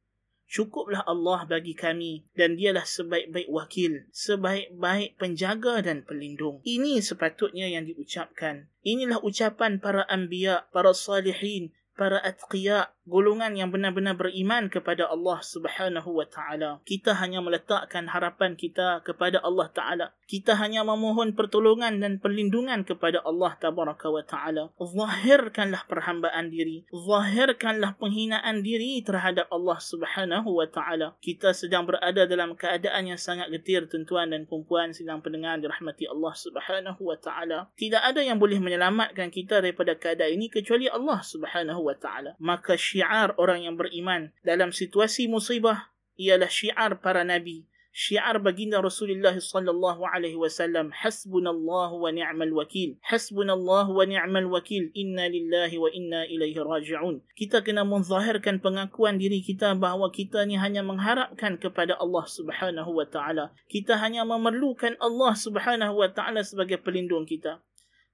Cukuplah 0.47 1.03
Allah 1.03 1.43
bagi 1.43 1.75
kami 1.75 2.23
dan 2.31 2.55
dialah 2.55 2.87
sebaik-baik 2.87 3.51
wakil, 3.51 4.07
sebaik-baik 4.15 5.19
penjaga 5.19 5.83
dan 5.83 6.07
pelindung. 6.07 6.63
Ini 6.63 7.03
sepatutnya 7.03 7.67
yang 7.67 7.83
diucapkan. 7.83 8.71
Inilah 8.79 9.19
ucapan 9.19 9.83
para 9.83 10.07
anbiya, 10.07 10.71
para 10.71 10.95
salihin, 10.95 11.75
para 11.99 12.23
atqiya, 12.23 12.95
golongan 13.07 13.55
yang 13.55 13.71
benar-benar 13.71 14.19
beriman 14.19 14.67
kepada 14.67 15.07
Allah 15.07 15.39
Subhanahu 15.39 16.19
wa 16.19 16.27
taala. 16.27 16.83
Kita 16.83 17.15
hanya 17.23 17.39
meletakkan 17.39 18.11
harapan 18.11 18.59
kita 18.59 18.99
kepada 19.07 19.39
Allah 19.39 19.71
taala. 19.71 20.05
Kita 20.27 20.59
hanya 20.59 20.83
memohon 20.83 21.31
pertolongan 21.31 22.03
dan 22.03 22.19
perlindungan 22.19 22.83
kepada 22.83 23.23
Allah 23.23 23.55
tabaraka 23.55 24.11
wa 24.11 24.23
taala. 24.27 24.69
Zahirkanlah 24.75 25.87
perhambaan 25.87 26.51
diri, 26.51 26.83
zahirkanlah 26.91 27.95
penghinaan 27.95 28.59
diri 28.59 28.99
terhadap 29.03 29.47
Allah 29.47 29.79
Subhanahu 29.79 30.59
wa 30.59 30.67
taala. 30.67 31.15
Kita 31.23 31.55
sedang 31.55 31.87
berada 31.87 32.27
dalam 32.27 32.59
keadaan 32.59 33.07
yang 33.07 33.19
sangat 33.19 33.47
getir 33.55 33.87
tuan-tuan 33.87 34.35
dan 34.35 34.43
puan-puan 34.43 34.91
sedang 34.91 35.23
pendengar 35.23 35.55
dirahmati 35.63 36.11
Allah 36.11 36.35
Subhanahu 36.35 36.99
wa 36.99 37.15
taala. 37.15 37.71
Tidak 37.79 38.03
ada 38.03 38.19
yang 38.19 38.35
boleh 38.35 38.59
menyelamatkan 38.59 39.31
kita 39.31 39.63
daripada 39.63 39.95
keadaan 39.95 40.35
ini 40.35 40.51
kecuali 40.51 40.91
Allah 40.91 41.23
Subhanahu 41.23 41.87
wa 41.87 41.95
taala 41.95 42.35
maka 42.41 42.79
syiar 42.97 43.37
orang 43.37 43.69
yang 43.69 43.77
beriman. 43.77 44.33
Dalam 44.41 44.73
situasi 44.73 45.29
musibah 45.29 45.93
ialah 46.17 46.49
syiar 46.49 46.97
para 46.97 47.21
nabi. 47.21 47.69
Syiar 47.97 48.37
baginda 48.37 48.77
Rasulullah 48.77 49.33
sallallahu 49.33 50.05
alaihi 50.05 50.37
wasallam 50.37 50.93
hasbunallahu 50.93 51.97
wa 51.97 52.09
ni'mal 52.13 52.53
wakil. 52.53 52.97
Hasbunallahu 53.01 53.93
wa 53.93 54.05
ni'mal 54.05 54.49
wakil. 54.49 54.93
Inna 54.93 55.25
lillahi 55.29 55.77
wa 55.81 55.89
inna 55.89 56.25
ilaihi 56.29 56.57
raji'un. 56.61 57.25
Kita 57.33 57.65
kena 57.65 57.85
menzahirkan 57.85 58.61
pengakuan 58.61 59.17
diri 59.17 59.41
kita 59.41 59.73
bahawa 59.77 60.13
kita 60.13 60.45
ni 60.45 60.57
hanya 60.57 60.85
mengharapkan 60.85 61.57
kepada 61.57 61.97
Allah 61.97 62.25
Subhanahu 62.25 62.97
wa 62.97 63.05
taala. 63.09 63.53
Kita 63.65 63.97
hanya 63.97 64.25
memerlukan 64.25 64.93
Allah 65.01 65.33
Subhanahu 65.33 65.97
wa 65.97 66.09
taala 66.13 66.45
sebagai 66.45 66.77
pelindung 66.77 67.25
kita. 67.25 67.65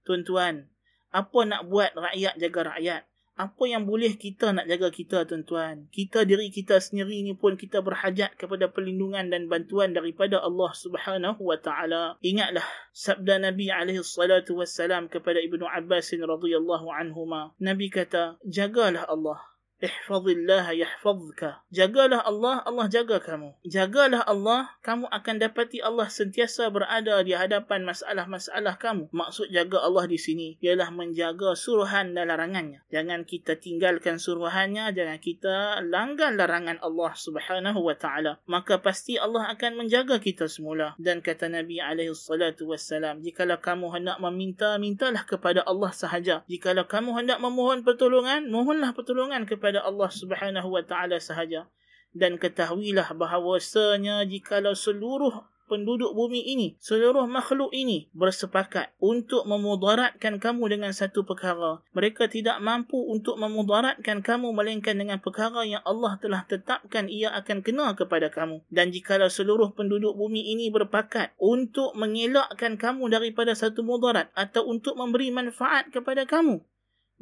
Tuan-tuan 0.08 0.72
apa 1.12 1.40
nak 1.44 1.68
buat 1.68 1.92
rakyat 1.92 2.40
jaga 2.40 2.76
rakyat 2.76 3.04
apa 3.34 3.64
yang 3.66 3.90
boleh 3.90 4.14
kita 4.14 4.54
nak 4.54 4.70
jaga 4.70 4.94
kita 4.94 5.26
tuan-tuan? 5.26 5.90
Kita 5.90 6.22
diri 6.22 6.54
kita 6.54 6.78
sendiri 6.78 7.26
ni 7.26 7.34
pun 7.34 7.58
kita 7.58 7.82
berhajat 7.82 8.38
kepada 8.38 8.70
perlindungan 8.70 9.30
dan 9.34 9.50
bantuan 9.50 9.94
daripada 9.94 10.38
Allah 10.42 10.72
Subhanahu 10.74 11.42
wa 11.42 11.58
taala. 11.58 12.18
Ingatlah 12.22 12.66
sabda 12.94 13.42
Nabi 13.42 13.74
alaihi 13.74 14.06
salatu 14.06 14.62
wassalam 14.62 15.10
kepada 15.10 15.42
Ibnu 15.42 15.66
Abbas 15.66 16.14
radhiyallahu 16.14 16.94
anhuma. 16.94 17.58
Nabi 17.58 17.90
kata 17.90 18.38
jagalah 18.46 19.10
Allah 19.10 19.53
ihfazillah 19.84 20.72
yahfazka. 20.72 21.60
Jagalah 21.70 22.24
Allah 22.24 22.64
Allah 22.64 22.88
jaga 22.88 23.20
kamu. 23.20 23.52
Jagalah 23.68 24.24
Allah 24.24 24.72
kamu 24.80 25.12
akan 25.12 25.36
dapati 25.44 25.84
Allah 25.84 26.08
sentiasa 26.08 26.72
berada 26.72 27.20
di 27.22 27.36
hadapan 27.36 27.84
masalah-masalah 27.84 28.80
kamu. 28.80 29.12
Maksud 29.12 29.52
jaga 29.52 29.84
Allah 29.84 30.08
di 30.08 30.16
sini 30.16 30.56
ialah 30.64 30.88
menjaga 30.96 31.54
suruhan 31.60 32.16
dan 32.16 32.32
larangannya. 32.32 32.80
Jangan 32.88 33.28
kita 33.28 33.60
tinggalkan 33.60 34.18
suruhannya 34.18 34.96
jangan 34.96 35.20
kita 35.20 35.84
langgar 35.84 36.32
larangan 36.32 36.80
Allah 36.80 37.12
Subhanahu 37.14 37.84
wa 37.84 37.96
taala. 38.00 38.40
Maka 38.48 38.80
pasti 38.80 39.20
Allah 39.20 39.52
akan 39.52 39.84
menjaga 39.84 40.22
kita 40.24 40.48
semula. 40.48 40.96
Dan 40.96 41.20
kata 41.20 41.52
Nabi 41.52 41.84
alaihi 41.84 42.16
salatu 42.16 42.72
wassalam 42.72 43.20
jikalau 43.20 43.60
kamu 43.60 43.92
hendak 44.00 44.18
meminta 44.24 44.80
mintalah 44.80 45.28
kepada 45.28 45.66
Allah 45.68 45.92
sahaja. 45.92 46.46
Jikalau 46.48 46.88
kamu 46.88 47.12
hendak 47.20 47.44
memohon 47.44 47.84
pertolongan 47.84 48.48
mohonlah 48.48 48.94
pertolongan 48.94 49.50
kepada 49.50 49.73
kepada 49.74 49.90
Allah 49.90 50.12
Subhanahu 50.14 50.70
wa 50.70 50.86
taala 50.86 51.18
sahaja 51.18 51.66
dan 52.14 52.38
ketahuilah 52.38 53.10
bahawasanya 53.18 54.22
jikalau 54.30 54.78
seluruh 54.78 55.50
penduduk 55.66 56.14
bumi 56.14 56.46
ini, 56.46 56.78
seluruh 56.78 57.26
makhluk 57.26 57.74
ini 57.74 58.06
bersepakat 58.14 58.94
untuk 59.02 59.50
memudaratkan 59.50 60.38
kamu 60.38 60.78
dengan 60.78 60.94
satu 60.94 61.26
perkara. 61.26 61.82
Mereka 61.98 62.30
tidak 62.30 62.62
mampu 62.62 63.02
untuk 63.02 63.42
memudaratkan 63.42 64.22
kamu 64.22 64.54
melainkan 64.54 64.94
dengan 64.94 65.18
perkara 65.18 65.66
yang 65.66 65.82
Allah 65.82 66.22
telah 66.22 66.46
tetapkan 66.46 67.10
ia 67.10 67.34
akan 67.34 67.66
kena 67.66 67.98
kepada 67.98 68.30
kamu. 68.30 68.62
Dan 68.70 68.94
jikalau 68.94 69.34
seluruh 69.34 69.74
penduduk 69.74 70.14
bumi 70.14 70.54
ini 70.54 70.70
berpakat 70.70 71.34
untuk 71.42 71.98
mengelakkan 71.98 72.78
kamu 72.78 73.10
daripada 73.10 73.58
satu 73.58 73.82
mudarat 73.82 74.30
atau 74.38 74.70
untuk 74.70 74.94
memberi 74.94 75.34
manfaat 75.34 75.90
kepada 75.90 76.30
kamu, 76.30 76.62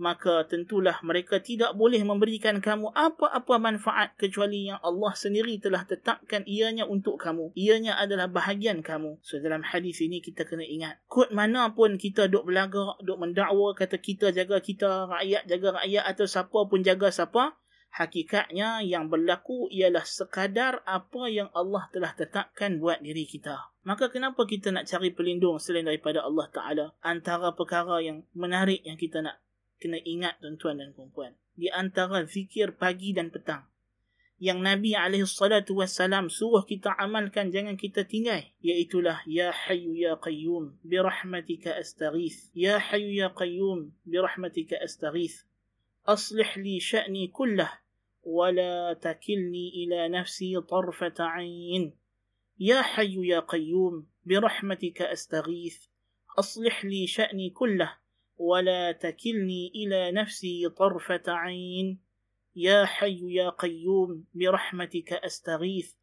maka 0.01 0.49
tentulah 0.49 0.97
mereka 1.05 1.37
tidak 1.37 1.77
boleh 1.77 2.01
memberikan 2.01 2.57
kamu 2.57 2.89
apa-apa 2.97 3.61
manfaat 3.61 4.17
kecuali 4.17 4.73
yang 4.73 4.81
Allah 4.81 5.13
sendiri 5.13 5.61
telah 5.61 5.85
tetapkan 5.85 6.41
ianya 6.49 6.89
untuk 6.89 7.21
kamu. 7.21 7.53
Ianya 7.53 8.01
adalah 8.01 8.25
bahagian 8.25 8.81
kamu. 8.81 9.21
So 9.21 9.37
dalam 9.37 9.61
hadis 9.61 10.01
ini 10.01 10.17
kita 10.25 10.49
kena 10.49 10.65
ingat, 10.65 10.97
kod 11.05 11.29
mana 11.29 11.69
pun 11.77 12.01
kita 12.01 12.25
duk 12.25 12.49
belagak, 12.49 12.97
duk 13.05 13.21
mendakwa 13.21 13.77
kata 13.77 14.01
kita 14.01 14.33
jaga 14.33 14.57
kita, 14.57 15.05
rakyat 15.05 15.45
jaga 15.45 15.85
rakyat 15.85 16.03
atau 16.09 16.25
siapa 16.25 16.59
pun 16.65 16.81
jaga 16.81 17.13
siapa, 17.13 17.61
hakikatnya 17.93 18.81
yang 18.81 19.05
berlaku 19.05 19.69
ialah 19.69 20.01
sekadar 20.01 20.81
apa 20.87 21.29
yang 21.29 21.53
Allah 21.53 21.85
telah 21.93 22.09
tetapkan 22.17 22.81
buat 22.81 23.03
diri 23.05 23.29
kita. 23.29 23.69
Maka 23.85 24.09
kenapa 24.09 24.45
kita 24.45 24.73
nak 24.73 24.85
cari 24.89 25.13
pelindung 25.13 25.57
selain 25.57 25.85
daripada 25.85 26.21
Allah 26.21 26.47
Ta'ala? 26.53 26.85
Antara 27.01 27.53
perkara 27.57 27.97
yang 28.01 28.25
menarik 28.37 28.81
yang 28.85 28.95
kita 28.97 29.25
nak 29.25 29.41
kena 29.80 30.00
ingat 30.04 30.40
tuan-tuan 30.40 30.80
dan 30.80 30.90
puan-puan 30.96 31.32
di 31.56 31.72
antara 31.72 32.24
zikir 32.24 32.76
pagi 32.76 33.16
dan 33.16 33.32
petang 33.32 33.64
yang 34.36 34.60
Nabi 34.60 34.92
alaihi 34.92 35.24
salatu 35.24 35.80
wasalam 35.80 36.28
suruh 36.28 36.68
kita 36.68 36.92
amalkan 37.00 37.48
jangan 37.48 37.80
kita 37.80 38.04
tinggal 38.04 38.44
iaitu 38.60 39.00
ya 39.24 39.48
hayyu 39.48 39.96
ya 39.96 40.20
qayyum 40.20 40.76
bi 40.84 41.00
rahmatika 41.00 41.72
astaghith 41.72 42.52
ya 42.52 42.76
hayyu 42.76 43.16
ya 43.16 43.32
qayyum 43.32 43.96
bi 44.04 44.20
rahmatika 44.20 44.76
astaghith 44.76 45.48
aslih 46.04 46.52
li 46.60 46.76
sha'ni 46.76 47.32
kullah 47.32 47.72
ولا 48.26 48.92
تكلني 48.92 49.68
إلى 49.68 50.08
نفسي 50.08 50.60
طرفة 50.60 51.14
عين 51.18 51.94
يا 52.58 52.82
حي 52.82 53.28
يا 53.28 53.40
قيوم 53.40 54.06
برحمتك 54.26 55.02
أستغيث 55.02 55.86
أصلح 56.38 56.84
لي 56.84 57.06
شأني 57.06 57.50
كله 57.50 57.96
ولا 58.41 58.91
تكلني 58.91 59.71
إلى 59.75 60.11
نفسي 60.11 60.69
طرفة 60.69 61.21
عين 61.27 61.99
يا 62.55 62.85
حي 62.85 63.21
يا 63.33 63.49
قيوم 63.49 64.25
برحمتك 64.33 65.13
أستغيث 65.13 65.93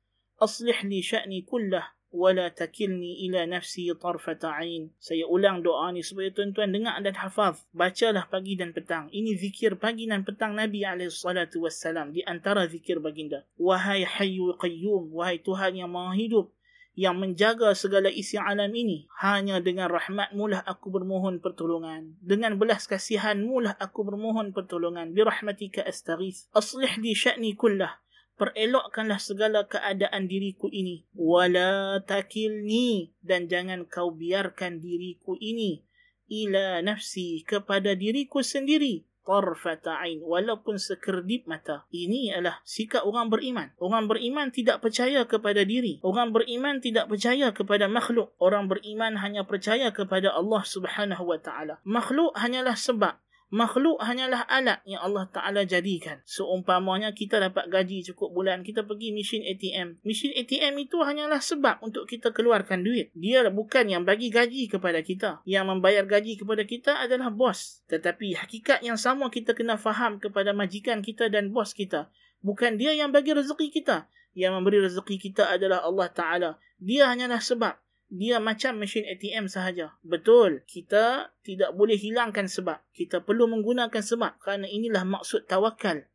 أصلح 0.43 0.85
لي 0.85 1.03
شأني 1.03 1.43
كله 1.43 1.89
ولا 2.11 2.49
تكلني 2.49 3.27
إلى 3.27 3.47
نفسي 3.47 3.95
طرفة 3.95 4.39
عين 4.45 4.95
Saya 5.03 5.27
ulang 5.27 5.67
doa 5.67 5.91
ni 5.91 6.07
supaya 6.07 6.31
tuan-tuan 6.31 6.71
dengar 6.71 6.95
dan 7.03 7.19
hafaz. 7.19 7.67
Bacalah 7.75 8.31
pagi 8.31 8.55
dan 8.55 8.71
petang. 8.71 9.11
Ini 9.11 9.35
zikir 9.35 9.75
pagi 9.77 10.07
dan 10.07 10.23
petang 10.23 10.55
Nabi 10.55 10.87
SAW 10.87 12.15
di 12.15 12.23
antara 12.23 12.71
zikir 12.71 13.03
baginda. 13.03 13.45
Wahai 13.59 14.07
Hayyu 14.07 14.55
Qayyum, 14.57 15.11
wahai 15.11 15.43
Tuhan 15.43 15.75
yang 15.75 15.91
Maha 15.91 16.17
Hidup, 16.17 16.55
yang 16.99 17.23
menjaga 17.23 17.79
segala 17.79 18.11
isi 18.11 18.35
alam 18.35 18.75
ini. 18.75 19.07
Hanya 19.23 19.63
dengan 19.63 19.87
rahmatmu 19.87 20.51
lah 20.51 20.67
aku 20.67 20.91
bermohon 20.91 21.39
pertolongan. 21.39 22.19
Dengan 22.19 22.59
belas 22.59 22.91
kasihanmu 22.91 23.63
lah 23.63 23.79
aku 23.79 24.03
bermohon 24.03 24.51
pertolongan. 24.51 25.15
Birahmatika 25.15 25.87
astaghith. 25.87 26.51
Aslih 26.51 26.91
di 26.99 27.15
sya'ni 27.15 27.55
kullah. 27.55 28.03
Perelokkanlah 28.35 29.23
segala 29.23 29.71
keadaan 29.71 30.27
diriku 30.27 30.67
ini. 30.75 31.07
Wala 31.15 32.03
takilni. 32.03 33.15
Dan 33.23 33.47
jangan 33.47 33.87
kau 33.87 34.11
biarkan 34.11 34.83
diriku 34.83 35.39
ini. 35.39 35.87
Ila 36.27 36.83
nafsi 36.83 37.47
kepada 37.47 37.95
diriku 37.95 38.43
sendiri. 38.43 39.08
Tarfata 39.29 40.01
ain 40.01 40.25
walaupun 40.25 40.81
sekerdip 40.81 41.45
mata. 41.45 41.85
Ini 41.93 42.41
adalah 42.41 42.65
sikap 42.65 43.05
orang 43.05 43.29
beriman. 43.29 43.77
Orang 43.77 44.09
beriman 44.09 44.49
tidak 44.49 44.81
percaya 44.81 45.29
kepada 45.29 45.69
diri. 45.69 46.01
Orang 46.01 46.33
beriman 46.33 46.81
tidak 46.81 47.13
percaya 47.13 47.53
kepada 47.53 47.85
makhluk. 47.93 48.33
Orang 48.41 48.73
beriman 48.73 49.21
hanya 49.21 49.45
percaya 49.45 49.93
kepada 49.93 50.33
Allah 50.33 50.65
Subhanahu 50.65 51.29
wa 51.29 51.37
taala. 51.37 51.85
Makhluk 51.85 52.33
hanyalah 52.41 52.73
sebab 52.73 53.21
Makhluk 53.49 53.97
hanyalah 54.05 54.45
alat 54.45 54.85
yang 54.85 55.01
Allah 55.01 55.25
Ta'ala 55.25 55.65
jadikan. 55.65 56.21
Seumpamanya 56.29 57.17
kita 57.17 57.41
dapat 57.41 57.73
gaji 57.73 58.05
cukup 58.13 58.37
bulan, 58.37 58.61
kita 58.61 58.85
pergi 58.85 59.09
mesin 59.09 59.41
ATM. 59.41 60.05
Mesin 60.05 60.37
ATM 60.37 60.77
itu 60.85 61.01
hanyalah 61.01 61.41
sebab 61.41 61.81
untuk 61.81 62.05
kita 62.05 62.37
keluarkan 62.37 62.85
duit. 62.85 63.09
Dia 63.17 63.49
bukan 63.49 63.89
yang 63.89 64.05
bagi 64.05 64.29
gaji 64.29 64.69
kepada 64.69 65.01
kita. 65.01 65.41
Yang 65.49 65.65
membayar 65.65 66.05
gaji 66.05 66.37
kepada 66.37 66.69
kita 66.69 67.01
adalah 67.01 67.33
bos. 67.33 67.81
Tetapi 67.89 68.37
hakikat 68.37 68.85
yang 68.85 69.01
sama 69.01 69.33
kita 69.33 69.57
kena 69.57 69.81
faham 69.81 70.21
kepada 70.21 70.53
majikan 70.53 71.01
kita 71.01 71.33
dan 71.33 71.49
bos 71.49 71.73
kita. 71.73 72.13
Bukan 72.45 72.77
dia 72.77 72.93
yang 72.93 73.17
bagi 73.17 73.33
rezeki 73.33 73.73
kita. 73.73 74.13
Yang 74.37 74.53
memberi 74.61 74.79
rezeki 74.85 75.17
kita 75.17 75.49
adalah 75.49 75.89
Allah 75.89 76.09
Ta'ala. 76.13 76.51
Dia 76.77 77.09
hanyalah 77.09 77.41
sebab 77.41 77.81
dia 78.09 78.41
macam 78.41 78.81
mesin 78.81 79.05
ATM 79.05 79.53
sahaja. 79.53 79.93
Betul, 80.01 80.65
kita 80.65 81.33
tidak 81.45 81.77
boleh 81.77 82.01
hilangkan 82.01 82.49
sebab. 82.49 82.81
Kita 82.97 83.21
perlu 83.21 83.45
menggunakan 83.49 84.01
sebab 84.01 84.41
kerana 84.41 84.65
inilah 84.65 85.05
maksud 85.05 85.45
tawakal. 85.45 86.09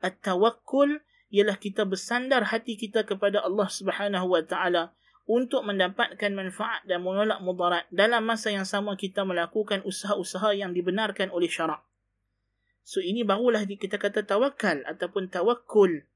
At-tawakkul 0.00 1.04
ialah 1.28 1.60
kita 1.60 1.84
bersandar 1.84 2.48
hati 2.48 2.80
kita 2.80 3.04
kepada 3.04 3.44
Allah 3.44 3.68
Subhanahu 3.68 4.32
wa 4.32 4.40
taala 4.40 4.96
untuk 5.28 5.60
mendapatkan 5.68 6.32
manfaat 6.32 6.88
dan 6.88 7.04
menolak 7.04 7.44
mudarat 7.44 7.84
dalam 7.92 8.24
masa 8.24 8.48
yang 8.48 8.64
sama 8.64 8.96
kita 8.96 9.28
melakukan 9.28 9.84
usaha-usaha 9.84 10.56
yang 10.56 10.72
dibenarkan 10.72 11.28
oleh 11.28 11.52
syarak. 11.52 11.84
So 12.80 13.04
ini 13.04 13.20
barulah 13.20 13.68
kita 13.68 14.00
kata 14.00 14.24
tawakal 14.24 14.80
ataupun 14.88 15.28
tawakkul. 15.28 16.08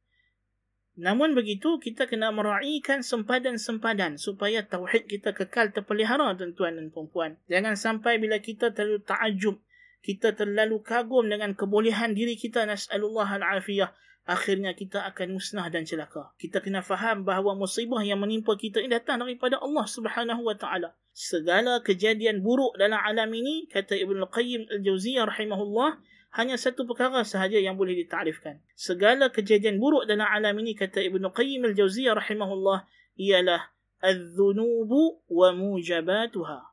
Namun 0.93 1.33
begitu, 1.33 1.81
kita 1.81 2.05
kena 2.05 2.29
meraihkan 2.29 3.01
sempadan-sempadan 3.01 4.21
supaya 4.21 4.61
tauhid 4.69 5.09
kita 5.09 5.33
kekal 5.33 5.73
terpelihara 5.73 6.37
tuan-tuan 6.37 6.77
dan 6.77 6.93
perempuan. 6.93 7.41
Jangan 7.49 7.81
sampai 7.81 8.21
bila 8.21 8.37
kita 8.45 8.77
terlalu 8.77 9.01
ta'ajub, 9.01 9.57
kita 10.05 10.37
terlalu 10.37 10.85
kagum 10.85 11.33
dengan 11.33 11.57
kebolehan 11.57 12.13
diri 12.13 12.37
kita, 12.37 12.69
nas'alullah 12.69 13.41
al-afiyah, 13.41 13.97
akhirnya 14.29 14.77
kita 14.77 15.01
akan 15.09 15.41
musnah 15.41 15.73
dan 15.73 15.89
celaka. 15.89 16.37
Kita 16.37 16.61
kena 16.61 16.85
faham 16.85 17.25
bahawa 17.25 17.57
musibah 17.57 18.05
yang 18.05 18.21
menimpa 18.21 18.53
kita 18.61 18.85
ini 18.85 18.93
datang 18.93 19.25
daripada 19.25 19.59
Allah 19.65 19.89
subhanahu 19.89 20.45
wa 20.45 20.57
ta'ala. 20.59 20.93
Segala 21.17 21.81
kejadian 21.81 22.45
buruk 22.45 22.77
dalam 22.77 23.01
alam 23.01 23.33
ini, 23.33 23.65
kata 23.73 23.97
Ibn 23.97 24.29
Al-Qayyim 24.29 24.69
Al-Jawziyah 24.69 25.25
rahimahullah, 25.25 26.05
hanya 26.33 26.57
satu 26.57 26.89
perkara 26.89 27.25
sahaja 27.25 27.61
yang 27.61 27.77
boleh 27.77 27.93
ditarifkan. 27.97 28.61
Segala 28.73 29.29
kejadian 29.29 29.77
buruk 29.77 30.09
dalam 30.09 30.25
alam 30.25 30.57
ini 30.61 30.73
kata 30.73 31.05
Ibnu 31.05 31.29
Qayyim 31.33 31.69
al-Jauziyah 31.69 32.17
rahimahullah 32.17 32.89
ialah 33.21 33.73
adz-dzunubu 34.01 35.23
wa 35.29 35.49
mujabatuha 35.53 36.73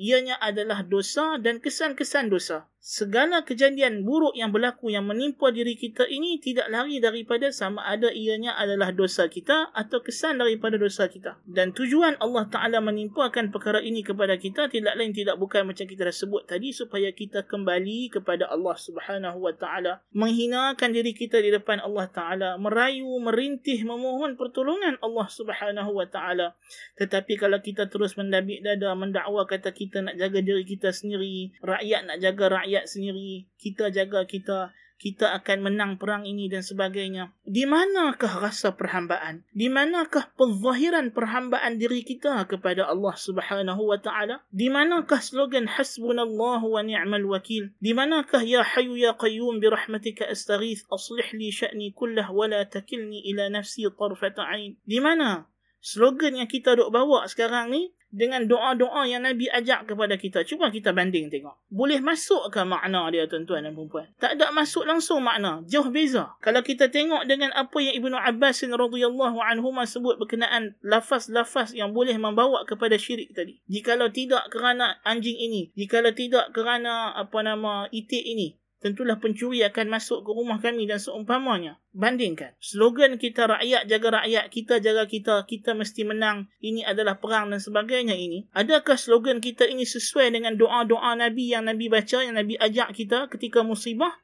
ianya 0.00 0.40
adalah 0.40 0.80
dosa 0.80 1.36
dan 1.36 1.60
kesan-kesan 1.60 2.32
dosa. 2.32 2.64
Segala 2.80 3.44
kejadian 3.44 4.08
buruk 4.08 4.32
yang 4.32 4.56
berlaku 4.56 4.88
yang 4.88 5.04
menimpa 5.04 5.52
diri 5.52 5.76
kita 5.76 6.08
ini 6.08 6.40
tidak 6.40 6.64
lari 6.72 6.96
daripada 6.96 7.52
sama 7.52 7.84
ada 7.84 8.08
ianya 8.08 8.56
adalah 8.56 8.88
dosa 8.88 9.28
kita 9.28 9.68
atau 9.76 10.00
kesan 10.00 10.40
daripada 10.40 10.80
dosa 10.80 11.04
kita. 11.04 11.36
Dan 11.44 11.76
tujuan 11.76 12.16
Allah 12.24 12.48
Ta'ala 12.48 12.80
menimpakan 12.80 13.52
perkara 13.52 13.84
ini 13.84 14.00
kepada 14.00 14.40
kita 14.40 14.72
tidak 14.72 14.96
lain 14.96 15.12
tidak 15.12 15.36
bukan 15.36 15.68
macam 15.68 15.84
kita 15.84 16.08
dah 16.08 16.16
sebut 16.16 16.48
tadi 16.48 16.72
supaya 16.72 17.12
kita 17.12 17.44
kembali 17.44 18.16
kepada 18.16 18.48
Allah 18.48 18.72
Subhanahu 18.80 19.44
Wa 19.44 19.52
Ta'ala. 19.60 20.00
Menghinakan 20.16 20.96
diri 20.96 21.12
kita 21.12 21.36
di 21.44 21.52
depan 21.52 21.84
Allah 21.84 22.08
Ta'ala. 22.08 22.56
Merayu, 22.56 23.12
merintih, 23.20 23.84
memohon 23.84 24.40
pertolongan 24.40 24.96
Allah 25.04 25.28
Subhanahu 25.28 26.00
Wa 26.00 26.08
Ta'ala. 26.08 26.56
Tetapi 26.96 27.36
kalau 27.36 27.60
kita 27.60 27.92
terus 27.92 28.16
mendabik 28.16 28.64
dada, 28.64 28.96
mendakwa 28.96 29.44
kata 29.44 29.68
kita 29.68 30.00
nak 30.00 30.16
jaga 30.16 30.40
diri 30.40 30.64
kita 30.64 30.96
sendiri, 30.96 31.52
rakyat 31.60 32.08
nak 32.08 32.24
jaga 32.24 32.44
rakyat 32.48 32.68
sendiri, 32.86 33.50
kita 33.58 33.90
jaga 33.90 34.22
kita, 34.22 34.70
kita 35.00 35.32
akan 35.40 35.64
menang 35.64 35.92
perang 35.96 36.28
ini 36.28 36.52
dan 36.52 36.60
sebagainya. 36.60 37.32
Di 37.40 37.64
manakah 37.64 38.36
rasa 38.44 38.76
perhambaan? 38.76 39.48
Di 39.56 39.72
manakah 39.72 40.28
penzahiran 40.36 41.16
perhambaan 41.16 41.80
diri 41.80 42.04
kita 42.04 42.44
kepada 42.44 42.84
Allah 42.84 43.16
Subhanahu 43.16 43.80
wa 43.80 43.96
taala? 43.96 44.44
Di 44.52 44.68
manakah 44.68 45.24
slogan 45.24 45.64
hasbunallahu 45.72 46.76
wa 46.76 46.84
ni'mal 46.84 47.24
wakil? 47.24 47.72
Di 47.80 47.96
manakah 47.96 48.44
ya 48.44 48.60
hayyu 48.60 49.00
ya 49.00 49.16
qayyum 49.16 49.58
bi 49.58 49.72
rahmatika 49.72 50.28
astaghith 50.28 50.84
aslih 50.92 51.26
li 51.32 51.48
sya'ni 51.48 51.96
kullah 51.96 52.28
wa 52.28 52.44
la 52.44 52.68
takilni 52.68 53.24
ila 53.32 53.48
nafsi 53.48 53.88
tarfata 53.88 54.44
ain? 54.52 54.76
Di 54.84 55.00
mana 55.00 55.48
slogan 55.80 56.36
yang 56.36 56.48
kita 56.48 56.76
duk 56.76 56.92
bawa 56.92 57.24
sekarang 57.24 57.72
ni 57.72 57.96
dengan 58.10 58.44
doa-doa 58.44 59.06
yang 59.06 59.24
Nabi 59.24 59.46
ajak 59.50 59.90
kepada 59.90 60.18
kita. 60.18 60.42
Cuba 60.44 60.68
kita 60.68 60.90
banding 60.90 61.30
tengok. 61.30 61.56
Boleh 61.70 62.02
masuk 62.02 62.50
ke 62.50 62.60
makna 62.66 63.08
dia 63.08 63.24
tuan-tuan 63.30 63.64
dan 63.64 63.72
perempuan? 63.72 64.10
Tak 64.18 64.36
ada 64.36 64.50
masuk 64.50 64.84
langsung 64.84 65.22
makna. 65.22 65.62
Jauh 65.66 65.88
beza. 65.88 66.34
Kalau 66.42 66.60
kita 66.60 66.90
tengok 66.90 67.24
dengan 67.24 67.54
apa 67.56 67.78
yang 67.80 67.96
Ibnu 67.96 68.18
Abbas 68.18 68.62
radhiyallahu 68.66 69.38
anhu 69.40 69.72
sebut 69.88 70.20
berkenaan 70.20 70.76
lafaz-lafaz 70.84 71.72
yang 71.72 71.96
boleh 71.96 72.14
membawa 72.20 72.66
kepada 72.68 73.00
syirik 73.00 73.32
tadi. 73.32 73.62
Jikalau 73.70 74.12
tidak 74.12 74.50
kerana 74.52 75.00
anjing 75.06 75.38
ini, 75.40 75.72
jikalau 75.78 76.12
tidak 76.12 76.52
kerana 76.52 77.16
apa 77.16 77.38
nama 77.40 77.88
itik 77.88 78.20
ini, 78.20 78.59
tentulah 78.80 79.20
pencuri 79.20 79.60
akan 79.62 79.86
masuk 79.92 80.24
ke 80.24 80.30
rumah 80.32 80.58
kami 80.58 80.88
dan 80.88 80.96
seumpamanya. 80.96 81.78
Bandingkan. 81.92 82.56
Slogan 82.58 83.20
kita 83.20 83.46
rakyat 83.46 83.86
jaga 83.86 84.24
rakyat, 84.24 84.44
kita 84.48 84.80
jaga 84.80 85.04
kita, 85.04 85.44
kita 85.44 85.76
mesti 85.76 86.02
menang, 86.08 86.48
ini 86.64 86.80
adalah 86.82 87.20
perang 87.20 87.52
dan 87.52 87.60
sebagainya 87.60 88.16
ini. 88.16 88.48
Adakah 88.56 88.96
slogan 88.96 89.38
kita 89.44 89.68
ini 89.68 89.84
sesuai 89.84 90.32
dengan 90.32 90.56
doa-doa 90.56 91.12
Nabi 91.14 91.52
yang 91.52 91.68
Nabi 91.68 91.92
baca, 91.92 92.24
yang 92.24 92.34
Nabi 92.34 92.56
ajak 92.56 92.96
kita 92.96 93.28
ketika 93.28 93.60
musibah? 93.60 94.16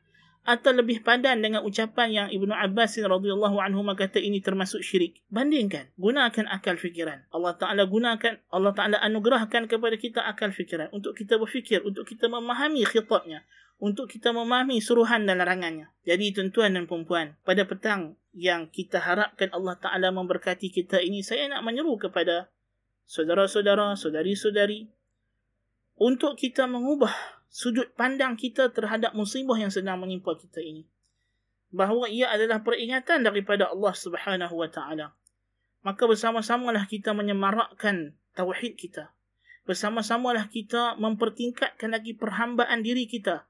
Atau 0.47 0.71
lebih 0.71 1.03
padan 1.03 1.43
dengan 1.43 1.67
ucapan 1.67 2.09
yang 2.09 2.29
Ibnu 2.31 2.55
Abbas 2.55 2.95
radhiyallahu 3.03 3.59
anhu 3.59 3.83
kata 3.99 4.23
ini 4.23 4.39
termasuk 4.39 4.79
syirik. 4.79 5.27
Bandingkan. 5.27 5.91
Gunakan 5.99 6.47
akal 6.47 6.79
fikiran. 6.79 7.27
Allah 7.35 7.59
Ta'ala 7.59 7.83
gunakan, 7.91 8.39
Allah 8.55 8.73
Ta'ala 8.73 9.03
anugerahkan 9.03 9.67
kepada 9.67 9.99
kita 9.99 10.23
akal 10.23 10.55
fikiran. 10.55 10.87
Untuk 10.95 11.19
kita 11.19 11.35
berfikir, 11.37 11.83
untuk 11.83 12.07
kita 12.07 12.31
memahami 12.31 12.87
khitabnya 12.87 13.43
untuk 13.77 14.09
kita 14.09 14.33
memahami 14.33 14.81
suruhan 14.81 15.29
dan 15.29 15.37
larangannya. 15.41 15.93
Jadi 16.09 16.33
tuan-tuan 16.33 16.73
dan 16.73 16.89
perempuan, 16.89 17.37
pada 17.45 17.69
petang 17.69 18.17
yang 18.33 18.69
kita 18.73 19.01
harapkan 19.01 19.53
Allah 19.53 19.77
Ta'ala 19.77 20.09
memberkati 20.13 20.73
kita 20.73 21.01
ini, 21.05 21.21
saya 21.21 21.49
nak 21.49 21.61
menyeru 21.65 21.97
kepada 22.01 22.49
saudara-saudara, 23.05 23.93
saudari-saudari, 23.97 24.89
untuk 25.97 26.37
kita 26.37 26.69
mengubah 26.69 27.13
sudut 27.51 27.93
pandang 27.95 28.35
kita 28.35 28.71
terhadap 28.71 29.13
musibah 29.13 29.57
yang 29.57 29.73
sedang 29.73 30.01
menimpa 30.03 30.35
kita 30.37 30.63
ini. 30.63 30.87
Bahawa 31.75 32.07
ia 32.07 32.31
adalah 32.31 32.63
peringatan 32.63 33.27
daripada 33.27 33.69
Allah 33.69 33.95
Subhanahu 33.95 34.55
Wa 34.55 34.69
Ta'ala. 34.71 35.13
Maka 35.83 36.03
bersama-samalah 36.07 36.87
kita 36.87 37.15
menyemarakkan 37.15 38.15
tauhid 38.35 38.79
kita. 38.79 39.13
Bersama-samalah 39.67 40.47
kita 40.47 40.95
mempertingkatkan 40.99 41.91
lagi 41.91 42.15
perhambaan 42.15 42.87
diri 42.87 43.11
kita 43.11 43.47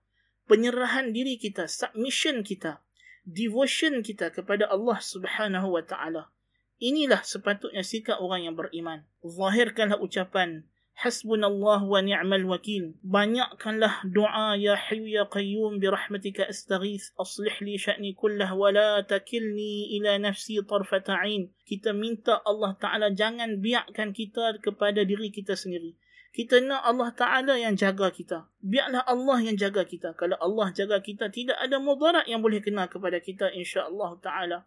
penyerahan 0.47 1.11
diri 1.11 1.37
kita, 1.37 1.67
submission 1.67 2.47
kita, 2.47 2.81
devotion 3.27 4.01
kita 4.01 4.31
kepada 4.31 4.71
Allah 4.71 4.99
Subhanahu 5.03 5.75
wa 5.75 5.83
taala. 5.83 6.31
Inilah 6.79 7.27
sepatutnya 7.27 7.83
sikap 7.83 8.23
orang 8.23 8.47
yang 8.47 8.55
beriman. 8.55 9.03
Zahirkanlah 9.27 9.99
ucapan 9.99 10.65
Hasbunallah 10.97 11.85
wa 11.85 12.01
ni'mal 12.01 12.49
wakil. 12.49 12.97
Banyakkanlah 13.05 14.09
doa 14.09 14.57
ya 14.57 14.81
hayyu 14.81 15.13
ya 15.13 15.29
qayyum 15.29 15.77
bi 15.77 15.93
rahmatika 15.93 16.49
astaghith 16.49 17.13
aslih 17.21 17.53
li 17.61 17.77
sya'ni 17.77 18.17
kullah 18.17 18.49
wa 18.57 18.73
la 18.73 19.05
takilni 19.05 19.93
ila 20.01 20.17
nafsi 20.17 20.57
tarfata 20.65 21.21
'ain. 21.21 21.53
Kita 21.69 21.93
minta 21.93 22.41
Allah 22.49 22.73
Taala 22.81 23.13
jangan 23.13 23.61
biarkan 23.61 24.17
kita 24.17 24.57
kepada 24.65 25.05
diri 25.05 25.29
kita 25.29 25.53
sendiri 25.53 26.01
kita 26.37 26.61
nak 26.61 26.85
Allah 26.85 27.17
Ta'ala 27.17 27.57
yang 27.57 27.73
jaga 27.81 28.13
kita. 28.13 28.45
Biarlah 28.61 29.09
Allah 29.09 29.41
yang 29.41 29.57
jaga 29.57 29.89
kita. 29.89 30.13
Kalau 30.21 30.37
Allah 30.37 30.69
jaga 30.69 31.01
kita, 31.01 31.33
tidak 31.33 31.57
ada 31.57 31.81
mudarat 31.81 32.29
yang 32.29 32.45
boleh 32.45 32.61
kena 32.61 32.93
kepada 32.93 33.25
kita 33.25 33.49
insya-Allah 33.57 34.21
Ta'ala. 34.21 34.59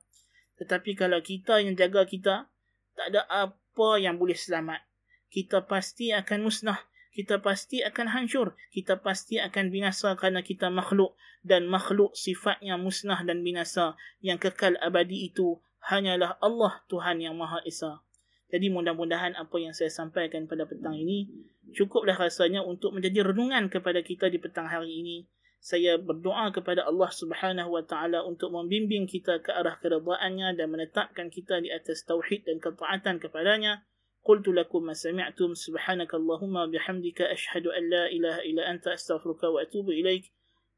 Tetapi 0.58 0.98
kalau 0.98 1.22
kita 1.22 1.62
yang 1.62 1.78
jaga 1.78 2.10
kita, 2.10 2.50
tak 2.98 3.06
ada 3.14 3.22
apa 3.30 3.90
yang 4.02 4.18
boleh 4.18 4.34
selamat. 4.34 4.89
Kita 5.30 5.66
pasti 5.70 6.10
akan 6.14 6.46
musnah. 6.46 6.82
Kita 7.14 7.42
pasti 7.42 7.82
akan 7.86 8.14
hancur. 8.14 8.58
Kita 8.74 9.02
pasti 9.02 9.38
akan 9.38 9.70
binasa 9.70 10.14
kerana 10.18 10.42
kita 10.42 10.74
makhluk. 10.74 11.14
Dan 11.46 11.70
makhluk 11.70 12.18
sifatnya 12.18 12.76
musnah 12.76 13.22
dan 13.24 13.46
binasa. 13.46 13.98
Yang 14.20 14.50
kekal 14.50 14.76
abadi 14.82 15.30
itu 15.30 15.62
hanyalah 15.90 16.38
Allah 16.44 16.82
Tuhan 16.90 17.22
yang 17.22 17.38
Maha 17.38 17.62
Esa. 17.64 18.02
Jadi 18.50 18.74
mudah-mudahan 18.74 19.38
apa 19.38 19.62
yang 19.62 19.78
saya 19.78 19.94
sampaikan 19.94 20.50
pada 20.50 20.66
petang 20.66 20.98
ini 20.98 21.30
cukuplah 21.78 22.18
rasanya 22.18 22.66
untuk 22.66 22.98
menjadi 22.98 23.22
renungan 23.30 23.70
kepada 23.70 24.02
kita 24.02 24.26
di 24.26 24.42
petang 24.42 24.66
hari 24.66 24.90
ini 24.90 25.18
saya 25.60 26.00
berdoa 26.00 26.56
kepada 26.56 26.88
Allah 26.88 27.12
Subhanahu 27.12 27.76
wa 27.76 27.84
taala 27.84 28.24
untuk 28.24 28.48
membimbing 28.56 29.04
kita 29.04 29.44
ke 29.44 29.52
arah 29.52 29.76
keridhaannya 29.76 30.56
dan 30.56 30.72
menetapkan 30.72 31.28
kita 31.28 31.60
di 31.60 31.68
atas 31.68 32.08
tauhid 32.08 32.48
dan 32.48 32.64
ketaatan 32.64 33.20
kepadanya. 33.20 33.84
قلت 34.30 34.48
لكم 34.48 34.84
ما 34.84 34.94
سمعتم 34.94 35.54
سبحانك 35.54 36.14
اللهم 36.14 36.56
وبحمدك 36.56 37.22
أشهد 37.22 37.68
أن 37.68 37.90
لا 37.90 38.06
إله 38.06 38.40
إلا 38.40 38.72
أنت 38.72 38.88
أستغفرك 38.88 39.44
وأتوب 39.44 39.90
إليك. 39.90 40.32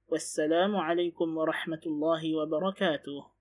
والسلام 0.08 0.76
عليكم 0.76 1.38
ورحمة 1.38 1.82
الله 1.86 2.36
وبركاته. 2.36 3.28